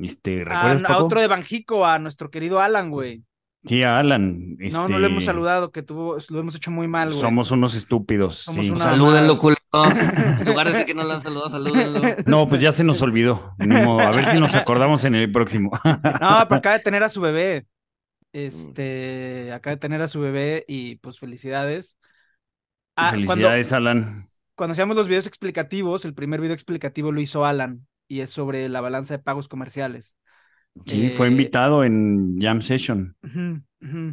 [0.01, 1.05] Este, a, ¿recuerdas, a Paco?
[1.05, 3.25] otro de Banjico, a nuestro querido Alan, güey.
[3.67, 4.57] Sí, a Alan.
[4.59, 7.21] No, no lo hemos este, saludado, que tuvo, lo hemos hecho muy mal, güey.
[7.21, 8.39] Somos unos estúpidos.
[8.39, 8.71] Somos sí.
[8.71, 9.59] una- Salúdenlo, culos.
[10.41, 12.01] En lugar de decir que no lo han saludado, salúdenlo.
[12.25, 13.55] No, pues ya se nos olvidó.
[13.59, 15.71] A ver si nos acordamos en el próximo.
[15.85, 17.67] No, pero acaba de tener a su bebé.
[18.33, 21.97] Este, acaba de tener a su bebé y pues felicidades.
[22.97, 24.31] Ah, cuando, Felicidades, Alan.
[24.55, 28.69] cuando hacíamos los videos explicativos, el primer video explicativo lo hizo Alan y es sobre
[28.69, 30.19] la balanza de pagos comerciales.
[30.87, 33.17] Sí, fue Eh, invitado en Jam Session.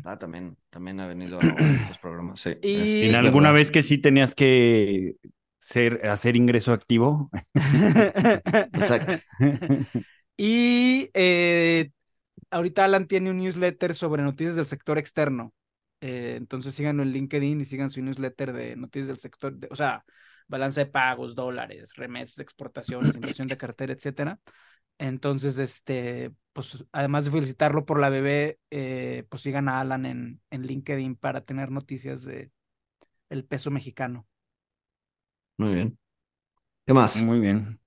[0.03, 2.39] Ah, también, también ha venido a estos programas.
[2.41, 3.51] Sí, Y- es ¿En alguna verdad.
[3.51, 5.15] vez que sí tenías que
[5.59, 7.29] ser, hacer ingreso activo?
[8.73, 9.15] Exacto.
[10.37, 11.91] Y eh,
[12.51, 15.53] ahorita Alan tiene un newsletter sobre noticias del sector externo.
[16.01, 19.75] Eh, entonces síganlo en LinkedIn y sigan su newsletter de noticias del sector, de- o
[19.75, 20.05] sea,
[20.47, 24.39] balanza de pagos, dólares, remesas, exportaciones, inversión de cartera, etcétera.
[24.97, 30.41] Entonces, este, pues además de felicitarlo por la bebé, eh, pues sigan a Alan en,
[30.49, 32.51] en LinkedIn para tener noticias de
[33.29, 34.27] el peso mexicano.
[35.57, 35.97] Muy bien.
[36.85, 37.21] ¿Qué más?
[37.21, 37.79] Muy bien.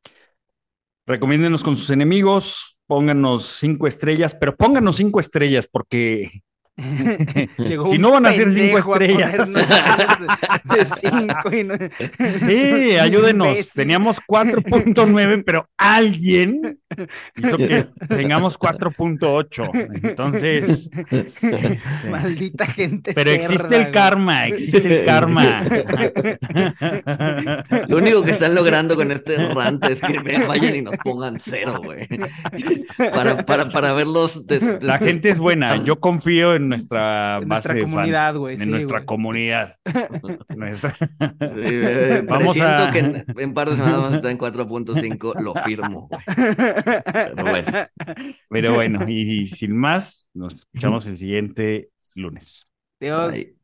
[1.06, 6.42] Recomiéndenos con sus enemigos, pónganos cinco estrellas, pero pónganos cinco estrellas porque
[7.58, 9.52] Llegó Si no van a ser cinco estrellas.
[9.52, 11.74] de, cinco y no-
[12.46, 13.48] Sí, ayúdenos.
[13.48, 13.72] Imbécil.
[13.74, 16.78] Teníamos 4.9, pero alguien
[17.36, 20.00] hizo que tengamos 4.8.
[20.04, 20.88] Entonces,
[22.10, 25.64] Maldita gente pero existe el karma, existe el karma.
[27.88, 31.38] Lo único que están logrando con este rant es que ve- vayan y nos pongan
[31.40, 32.06] cero, güey.
[33.12, 34.46] Para, para, para verlos.
[34.46, 35.82] des- des- La gente es buena.
[35.84, 39.06] Yo confío en nuestra En base nuestra de comunidad, fans, güey, En sí, nuestra güey.
[39.06, 39.76] comunidad.
[40.56, 41.06] Nuestra- Sí,
[41.64, 45.40] eh, Vamos presiento a- que en, en par de semanas vamos a estar en 4.5,
[45.40, 46.20] lo firmo, güey.
[47.04, 47.88] Pero bueno,
[48.48, 52.68] Pero bueno, y sin más, nos escuchamos el siguiente lunes.
[53.00, 53.32] Dios.
[53.34, 53.57] Bye.